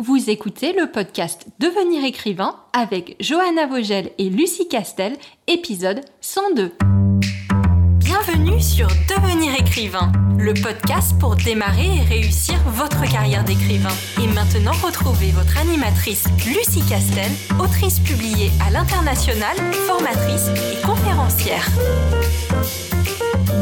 vous 0.00 0.30
écoutez 0.30 0.72
le 0.72 0.90
podcast 0.90 1.46
Devenir 1.58 2.02
écrivain 2.06 2.56
avec 2.72 3.16
Johanna 3.20 3.66
Vogel 3.66 4.10
et 4.16 4.30
Lucie 4.30 4.66
Castel, 4.66 5.14
épisode 5.46 6.00
102. 6.22 6.72
Bienvenue 7.98 8.62
sur 8.62 8.88
Devenir 9.10 9.54
écrivain, 9.60 10.10
le 10.38 10.54
podcast 10.54 11.12
pour 11.20 11.36
démarrer 11.36 11.98
et 11.98 12.02
réussir 12.02 12.54
votre 12.68 13.02
carrière 13.12 13.44
d'écrivain. 13.44 13.92
Et 14.22 14.26
maintenant, 14.28 14.72
retrouvez 14.82 15.32
votre 15.32 15.58
animatrice 15.58 16.24
Lucie 16.46 16.88
Castel, 16.88 17.30
autrice 17.62 18.00
publiée 18.00 18.50
à 18.66 18.70
l'international, 18.70 19.54
formatrice 19.86 20.48
et 20.72 20.80
conférencière. 20.80 21.68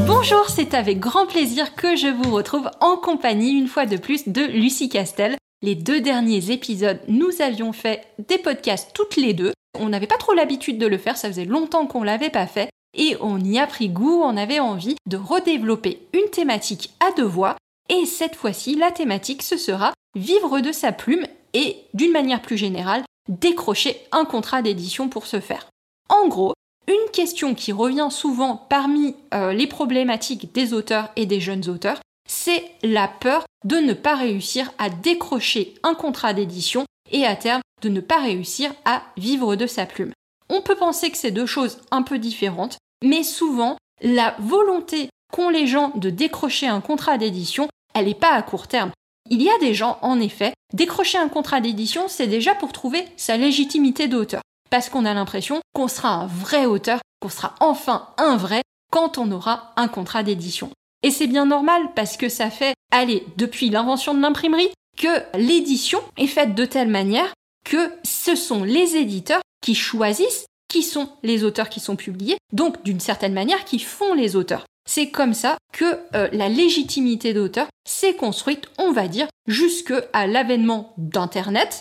Bonjour, 0.07 0.49
c'est 0.49 0.75
avec 0.75 1.01
grand 1.01 1.27
plaisir 1.27 1.75
que 1.75 1.97
je 1.97 2.07
vous 2.07 2.33
retrouve 2.33 2.71
en 2.81 2.97
compagnie 2.97 3.59
une 3.59 3.67
fois 3.67 3.87
de 3.87 3.97
plus 3.97 4.29
de 4.29 4.43
Lucie 4.43 4.89
Castel. 4.89 5.37
Les 5.61 5.75
deux 5.75 6.01
derniers 6.01 6.53
épisodes, 6.53 7.01
nous 7.09 7.43
avions 7.43 7.73
fait 7.73 8.07
des 8.29 8.39
podcasts 8.39 8.93
toutes 8.95 9.17
les 9.17 9.35
deux. 9.35 9.53
On 9.77 9.89
n'avait 9.89 10.07
pas 10.07 10.17
trop 10.17 10.33
l'habitude 10.33 10.79
de 10.79 10.87
le 10.87 10.99
faire, 10.99 11.17
ça 11.17 11.29
faisait 11.29 11.45
longtemps 11.45 11.89
qu'on 11.89 12.05
l'avait 12.05 12.31
pas 12.31 12.47
fait. 12.47 12.71
Et 12.97 13.17
on 13.21 13.41
y 13.41 13.59
a 13.59 13.67
pris 13.67 13.89
goût, 13.89 14.23
on 14.23 14.37
avait 14.37 14.61
envie 14.61 14.95
de 15.07 15.17
redévelopper 15.17 16.07
une 16.13 16.31
thématique 16.31 16.91
à 17.01 17.11
deux 17.13 17.25
voix. 17.25 17.57
Et 17.89 18.07
cette 18.07 18.37
fois-ci, 18.37 18.77
la 18.77 18.93
thématique, 18.93 19.43
ce 19.43 19.57
sera 19.57 19.93
vivre 20.15 20.61
de 20.61 20.71
sa 20.71 20.93
plume 20.93 21.27
et, 21.55 21.77
d'une 21.93 22.13
manière 22.13 22.41
plus 22.41 22.57
générale, 22.57 23.03
décrocher 23.29 24.01
un 24.13 24.25
contrat 24.25 24.63
d'édition 24.63 25.09
pour 25.09 25.27
ce 25.27 25.41
faire. 25.41 25.69
En 26.09 26.29
gros, 26.29 26.55
une 26.87 27.11
question 27.13 27.55
qui 27.55 27.73
revient 27.73 28.09
souvent 28.11 28.57
parmi 28.57 29.17
euh, 29.35 29.53
les 29.53 29.67
problématiques 29.67 30.55
des 30.55 30.73
auteurs 30.73 31.11
et 31.17 31.27
des 31.27 31.41
jeunes 31.41 31.69
auteurs, 31.69 32.01
c'est 32.29 32.65
la 32.83 33.09
peur 33.09 33.45
de 33.65 33.77
ne 33.79 33.93
pas 33.93 34.15
réussir 34.15 34.71
à 34.79 34.91
décrocher 34.91 35.75
un 35.83 35.95
contrat 35.95 36.33
d'édition 36.33 36.85
et 37.11 37.27
à 37.27 37.35
terme 37.35 37.63
de 37.83 37.89
ne 37.89 38.01
pas 38.01 38.21
réussir 38.21 38.73
à 38.85 39.03
vivre 39.17 39.57
de 39.57 39.67
sa 39.67 39.87
plume. 39.87 40.13
On 40.49 40.63
peut 40.63 40.77
penser 40.77 41.11
que 41.11 41.17
c'est 41.17 41.31
deux 41.31 41.47
choses 41.47 41.81
un 41.91 42.03
peu 42.03 42.19
différentes, 42.19 42.79
mais 43.03 43.23
souvent 43.23 43.77
la 44.01 44.37
volonté 44.39 45.09
qu'ont 45.33 45.49
les 45.49 45.67
gens 45.67 45.93
de 45.97 46.11
décrocher 46.11 46.69
un 46.69 46.81
contrat 46.81 47.19
d'édition, 47.19 47.69
elle 47.95 48.07
n'est 48.07 48.15
pas 48.15 48.33
à 48.33 48.43
court 48.43 48.69
terme. 48.69 48.93
Il 49.31 49.43
y 49.43 49.51
a 49.51 49.59
des 49.59 49.75
gens, 49.75 49.99
en 50.03 50.21
effet, 50.21 50.55
décrocher 50.73 51.19
un 51.19 51.29
contrat 51.29 51.61
d'édition, 51.61 52.09
c'est 52.09 52.29
déjà 52.29 52.55
pour 52.55 52.73
trouver 52.73 53.05
sa 53.17 53.37
légitimité 53.37 54.09
d'auteur 54.09 54.41
parce 54.71 54.89
qu'on 54.89 55.05
a 55.05 55.15
l'impression 55.15 55.61
qu'on 55.75 55.89
sera 55.89 56.11
un 56.11 56.27
vrai 56.27 56.67
auteur, 56.67 57.01
qu'on 57.21 57.29
sera 57.29 57.55
enfin 57.61 58.09
un 58.19 58.37
vrai 58.37 58.63
quand 58.91 59.19
on 59.19 59.31
aura 59.33 59.73
un 59.77 59.89
contrat 59.89 60.23
d'édition. 60.23 60.71
Et 61.03 61.11
c'est 61.11 61.27
bien 61.27 61.47
normal 61.47 61.83
parce 61.95 62.17
que 62.17 62.29
ça 62.29 62.51
fait, 62.51 62.75
allez, 62.91 63.25
depuis 63.37 63.71
l'invention 63.71 64.15
de 64.15 64.21
l'imprimerie, 64.21 64.71
que 64.97 65.39
l'édition 65.39 66.01
est 66.17 66.27
faite 66.27 66.55
de 66.55 66.65
telle 66.65 66.89
manière 66.89 67.33
que 67.65 67.93
ce 68.05 68.35
sont 68.35 68.65
les 68.65 68.97
éditeurs 68.97 69.43
qui 69.63 69.75
choisissent 69.75 70.47
qui 70.69 70.83
sont 70.83 71.09
les 71.23 71.45
auteurs 71.45 71.71
qui 71.71 71.81
sont 71.81 71.97
publiés, 71.97 72.37
donc 72.53 72.83
d'une 72.85 73.01
certaine 73.01 73.33
manière 73.33 73.65
qui 73.65 73.79
font 73.79 74.15
les 74.15 74.37
auteurs. 74.37 74.67
C'est 74.89 75.11
comme 75.11 75.35
ça 75.35 75.57
que 75.73 75.99
euh, 76.15 76.29
la 76.33 76.49
légitimité 76.49 77.35
d'auteur 77.35 77.69
s'est 77.89 78.15
construite, 78.15 78.69
on 78.79 78.93
va 78.93 79.09
dire, 79.09 79.29
jusqu'à 79.47 80.27
l'avènement 80.27 80.93
d'Internet, 80.99 81.81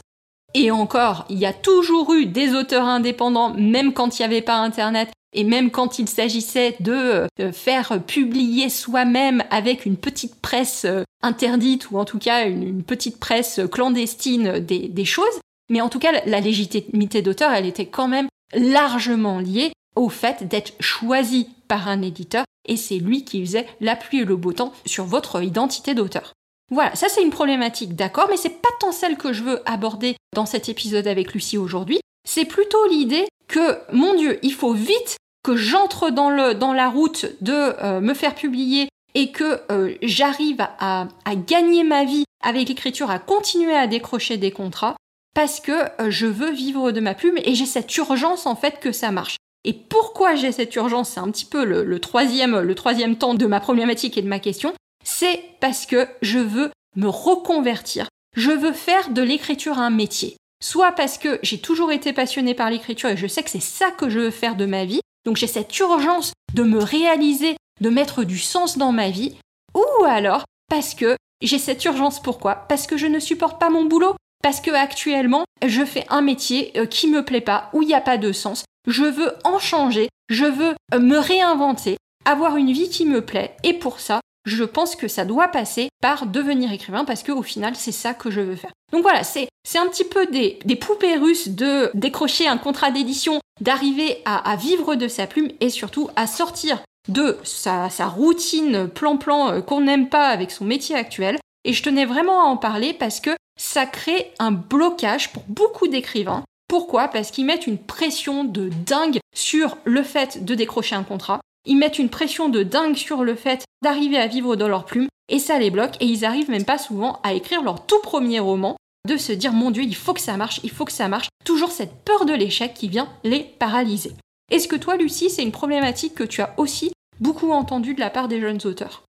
et 0.54 0.72
encore, 0.72 1.26
il 1.30 1.38
y 1.38 1.46
a 1.46 1.54
toujours 1.54 2.14
eu 2.14 2.26
des 2.26 2.54
auteurs 2.54 2.86
indépendants, 2.86 3.54
même 3.54 3.94
quand 3.94 4.18
il 4.18 4.22
n'y 4.22 4.26
avait 4.26 4.42
pas 4.42 4.58
Internet, 4.58 5.12
et 5.38 5.44
même 5.44 5.70
quand 5.70 6.00
il 6.00 6.10
s'agissait 6.10 6.76
de 6.80 7.28
euh, 7.40 7.52
faire 7.54 8.02
publier 8.06 8.70
soi-même 8.70 9.44
avec 9.52 9.86
une 9.86 9.96
petite 9.96 10.42
presse 10.42 10.84
euh, 10.86 11.04
interdite, 11.22 11.92
ou 11.92 12.00
en 12.00 12.06
tout 12.06 12.18
cas 12.18 12.48
une, 12.48 12.82
petite 12.82 13.20
presse 13.20 13.62
clandestine 13.72 14.60
des, 14.60 15.06
choses. 15.06 15.40
Mais 15.70 15.80
en 15.80 15.90
tout 15.90 16.00
cas, 16.00 16.12
la 16.26 16.40
légitimité 16.40 17.22
d'auteur, 17.22 17.52
elle 17.52 17.68
était 17.68 17.86
quand 17.86 18.08
même 18.08 18.28
largement 18.56 19.38
liée 19.38 19.74
au 19.96 20.10
fait 20.10 20.48
d'être 20.48 20.74
choisi 20.80 21.50
par 21.68 21.88
un 21.88 22.02
éditeur, 22.02 22.46
et 22.68 22.76
c'est 22.76 22.98
lui 22.98 23.24
qui 23.24 23.46
faisait 23.46 23.68
la 23.80 23.96
pluie 23.96 24.22
et 24.22 24.26
le 24.26 24.36
beau 24.36 24.54
temps 24.54 24.74
sur 24.86 25.06
votre 25.06 25.44
identité 25.44 25.94
d'auteur. 25.94 26.34
Voilà, 26.72 26.96
ça 26.96 27.10
c'est 27.10 27.22
une 27.22 27.30
problématique, 27.30 27.96
d'accord, 27.96 28.28
mais 28.30 28.38
c'est 28.38 28.62
pas 28.62 28.70
tant 28.80 28.92
celle 28.92 29.18
que 29.18 29.34
je 29.34 29.44
veux 29.44 29.62
aborder 29.70 30.16
dans 30.34 30.48
cet 30.48 30.68
épisode 30.68 31.08
avec 31.08 31.34
Lucie 31.34 31.60
aujourd'hui. 31.60 32.00
C'est 32.28 32.46
plutôt 32.46 32.88
l'idée 32.88 33.28
que, 33.48 33.78
mon 33.94 34.16
Dieu, 34.16 34.40
il 34.42 34.54
faut 34.54 34.74
vite 34.74 35.18
que 35.48 35.56
j'entre 35.56 36.10
dans, 36.10 36.54
dans 36.54 36.74
la 36.74 36.90
route 36.90 37.26
de 37.40 37.54
euh, 37.54 38.02
me 38.02 38.14
faire 38.14 38.36
publier 38.36 38.90
et 39.16 39.32
que 39.32 39.62
euh, 39.72 39.96
j'arrive 40.02 40.60
à, 40.60 41.08
gagner 41.48 41.86
ma 41.86 42.04
vie 42.04 42.26
avec 42.44 42.68
l'écriture, 42.68 43.10
à 43.10 43.18
continuer 43.18 43.74
à 43.74 43.88
décrocher 43.88 44.36
des 44.36 44.52
contrats, 44.52 44.98
parce 45.34 45.62
que 45.62 45.72
euh, 46.02 46.12
je 46.12 46.26
veux 46.26 46.52
vivre 46.52 46.92
de 46.92 47.00
ma 47.00 47.14
plume 47.14 47.38
et 47.38 47.56
j'ai 47.56 47.66
cette 47.66 47.96
urgence 47.96 48.46
en 48.46 48.58
fait 48.58 48.82
que 48.82 48.92
ça 48.92 49.12
marche. 49.12 49.38
Et 49.64 49.72
pourquoi 49.72 50.36
j'ai 50.36 50.52
cette 50.52 50.76
urgence 50.76 51.12
C'est 51.12 51.22
un 51.22 51.32
petit 51.32 51.46
peu 51.46 51.64
le, 51.64 52.00
troisième, 52.00 52.60
le 52.60 52.76
troisième 52.76 53.18
temps 53.18 53.34
de 53.34 53.46
ma 53.46 53.62
problématique 53.62 54.18
et 54.18 54.22
de 54.22 54.28
ma 54.28 54.40
question 54.40 54.74
c'est 55.06 55.42
parce 55.62 55.86
que 55.86 56.06
je 56.22 56.40
veux 56.40 56.72
me 56.98 57.08
reconvertir. 57.08 58.10
Je 58.36 58.52
veux 58.52 58.74
faire 58.74 59.12
de 59.12 59.22
l'écriture 59.22 59.80
un 59.80 59.92
métier. 59.92 60.36
Soit 60.62 60.92
parce 60.92 61.18
que 61.18 61.40
j'ai 61.42 61.60
toujours 61.60 61.94
été 61.94 62.12
passionnée 62.12 62.54
par 62.54 62.70
l'écriture 62.70 63.10
et 63.10 63.18
je 63.18 63.28
sais 63.28 63.44
que 63.44 63.50
c'est 63.50 63.62
ça 63.62 63.92
que 63.92 64.10
je 64.10 64.20
veux 64.20 64.32
faire 64.32 64.58
de 64.58 64.66
ma 64.66 64.84
vie. 64.84 65.00
Donc 65.28 65.36
j'ai 65.36 65.48
cette 65.48 65.78
urgence 65.80 66.32
de 66.54 66.64
me 66.64 66.82
réaliser, 66.82 67.58
de 67.82 67.90
mettre 67.90 68.24
du 68.24 68.40
sens 68.40 68.78
dans 68.78 68.94
ma 68.94 69.10
vie. 69.10 69.36
Ou 69.76 70.06
alors 70.06 70.46
parce 70.70 70.96
que 70.96 71.18
j'ai 71.42 71.60
cette 71.60 71.84
urgence 71.84 72.22
pourquoi? 72.22 72.56
Parce 72.70 72.88
que 72.88 72.96
je 72.96 73.08
ne 73.08 73.20
supporte 73.20 73.60
pas 73.60 73.70
mon 73.70 73.84
boulot. 73.84 74.16
Parce 74.42 74.62
que 74.62 74.72
actuellement, 74.72 75.44
je 75.66 75.84
fais 75.84 76.06
un 76.08 76.22
métier 76.22 76.72
euh, 76.78 76.86
qui 76.86 77.10
me 77.10 77.26
plaît 77.26 77.42
pas, 77.42 77.70
où 77.74 77.82
il 77.82 77.88
n'y 77.88 77.94
a 77.94 78.00
pas 78.00 78.18
de 78.18 78.32
sens. 78.32 78.64
Je 78.88 79.04
veux 79.04 79.34
en 79.44 79.60
changer, 79.60 80.08
je 80.30 80.46
veux 80.46 80.76
euh, 80.94 81.00
me 81.00 81.18
réinventer, 81.18 81.98
avoir 82.24 82.56
une 82.56 82.72
vie 82.72 82.90
qui 82.90 83.06
me 83.06 83.20
plaît. 83.20 83.58
Et 83.64 83.74
pour 83.74 84.00
ça, 84.00 84.22
je 84.48 84.64
pense 84.64 84.96
que 84.96 85.08
ça 85.08 85.26
doit 85.26 85.50
passer 85.50 85.90
par 86.02 86.26
devenir 86.26 86.72
écrivain 86.72 87.06
parce 87.06 87.22
qu'au 87.22 87.44
final, 87.44 87.76
c'est 87.76 87.92
ça 87.92 88.14
que 88.14 88.32
je 88.32 88.42
veux 88.42 88.56
faire. 88.56 88.72
Donc 88.94 89.02
voilà, 89.02 89.24
c'est, 89.24 89.50
c'est 89.68 89.78
un 89.78 89.88
petit 89.88 90.06
peu 90.06 90.26
des, 90.26 90.58
des 90.64 90.78
poupées 90.78 91.18
russes 91.18 91.50
de 91.50 91.92
décrocher 91.94 92.48
un 92.48 92.58
contrat 92.58 92.90
d'édition, 92.90 93.40
d'arriver 93.60 94.22
à, 94.26 94.56
vivre 94.56 94.96
de 94.96 95.08
sa 95.08 95.28
plume 95.28 95.52
et 95.60 95.70
surtout 95.70 96.10
à 96.16 96.28
sortir 96.28 96.80
de 97.10 97.38
sa, 97.44 97.90
sa 97.90 98.08
routine 98.08 98.88
plan-plan 98.88 99.52
euh, 99.52 99.62
qu'on 99.62 99.82
n'aime 99.82 100.10
pas 100.10 100.28
avec 100.28 100.52
son 100.52 100.66
métier 100.66 100.96
actuel. 100.96 101.38
Et 101.66 101.74
je 101.74 101.84
tenais 101.84 102.06
vraiment 102.06 102.42
à 102.42 102.46
en 102.46 102.58
parler 102.58 102.94
parce 102.94 103.20
que 103.20 103.32
ça 103.60 103.86
crée 103.86 104.32
un 104.40 104.52
blocage 104.52 105.34
pour 105.34 105.44
beaucoup 105.48 105.88
d'écrivains. 105.88 106.44
Pourquoi? 106.70 107.10
Parce 107.10 107.32
qu'ils 107.32 107.46
mettent 107.46 107.68
une 107.68 107.78
pression 107.78 108.44
de 108.44 108.70
dingue 108.86 109.20
sur 109.36 109.78
le 109.84 110.04
fait 110.04 110.46
de 110.46 110.56
décrocher 110.56 110.96
un 110.96 111.04
contrat 111.04 111.40
ils 111.68 111.78
mettent 111.78 112.00
une 112.00 112.10
pression 112.10 112.50
de 112.50 112.64
dingue 112.64 112.96
sur 112.96 113.24
le 113.24 113.36
fait 113.36 113.66
d'arriver 113.82 114.18
à 114.18 114.28
vivre 114.28 114.56
dans 114.56 114.68
leur 114.68 114.86
plume, 114.86 115.08
et 115.30 115.40
ça 115.40 115.60
les 115.60 115.70
bloque, 115.70 115.96
et 116.00 116.06
ils 116.06 116.26
arrivent 116.26 116.50
même 116.50 116.66
pas 116.66 116.78
souvent 116.78 117.20
à 117.24 117.34
écrire 117.34 117.62
leur 117.62 117.86
tout 117.86 118.00
premier 118.02 118.40
roman, 118.40 118.78
de 119.08 119.18
se 119.18 119.32
dire 119.32 119.54
mon 119.54 119.72
dieu, 119.72 119.84
il 119.84 119.96
faut 119.96 120.14
que 120.14 120.22
ça 120.22 120.38
marche, 120.38 120.60
il 120.64 120.72
faut 120.72 120.86
que 120.86 120.92
ça 120.92 121.08
marche, 121.08 121.30
toujours 121.46 121.72
cette 121.72 122.04
peur 122.04 122.26
de 122.26 122.34
l'échec 122.34 122.74
qui 122.74 122.88
vient 122.88 123.10
les 123.24 123.44
paralyser. 123.44 124.12
Est-ce 124.52 124.68
que 124.68 124.76
toi, 124.76 124.96
Lucie, 124.96 125.30
c'est 125.30 125.44
une 125.44 125.52
problématique 125.52 126.16
que 126.16 126.24
tu 126.24 126.42
as 126.42 126.54
aussi 126.58 126.92
beaucoup 127.20 127.52
entendue 127.52 127.94
de 127.94 128.00
la 128.00 128.10
part 128.10 128.28
des 128.28 128.40
jeunes 128.40 128.62
auteurs? 128.66 129.04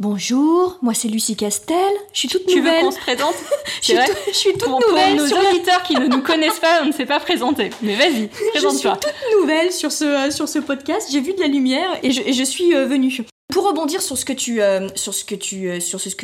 Bonjour, 0.00 0.76
moi 0.82 0.92
c'est 0.92 1.06
Lucie 1.06 1.36
Castel, 1.36 1.78
je 2.12 2.18
suis 2.18 2.28
toute 2.28 2.48
nouvelle. 2.48 2.64
Tu 2.64 2.78
veux 2.78 2.80
qu'on 2.80 2.90
se 2.90 2.98
présente? 2.98 3.34
Je, 3.80 3.92
suis 3.92 3.98
je 4.28 4.32
suis 4.32 4.52
toute 4.54 4.68
nouvelle. 4.68 5.16
Pour 5.18 5.26
nos 5.26 5.48
auditeurs 5.48 5.82
qui 5.82 5.94
ne 5.94 6.06
nous 6.06 6.22
connaissent 6.22 6.58
pas, 6.58 6.80
on 6.82 6.86
ne 6.86 6.92
s'est 6.92 7.04
pas 7.04 7.20
présenté. 7.20 7.68
Mais 7.82 7.94
vas-y, 7.94 8.28
présente-toi. 8.52 8.98
Je 9.02 9.06
suis 9.06 9.14
toute 9.14 9.40
nouvelle 9.40 9.72
sur 9.72 9.92
ce, 9.92 10.04
euh, 10.04 10.30
sur 10.30 10.48
ce 10.48 10.58
podcast, 10.58 11.08
j'ai 11.12 11.20
vu 11.20 11.34
de 11.34 11.40
la 11.40 11.48
lumière 11.48 11.90
et 12.02 12.10
je, 12.10 12.32
je 12.32 12.42
suis 12.42 12.74
euh, 12.74 12.86
venue. 12.86 13.24
Pour 13.54 13.68
rebondir 13.68 14.02
sur 14.02 14.18
ce 14.18 14.24
que 14.24 14.32
tu, 14.32 14.60
euh, 14.60 14.88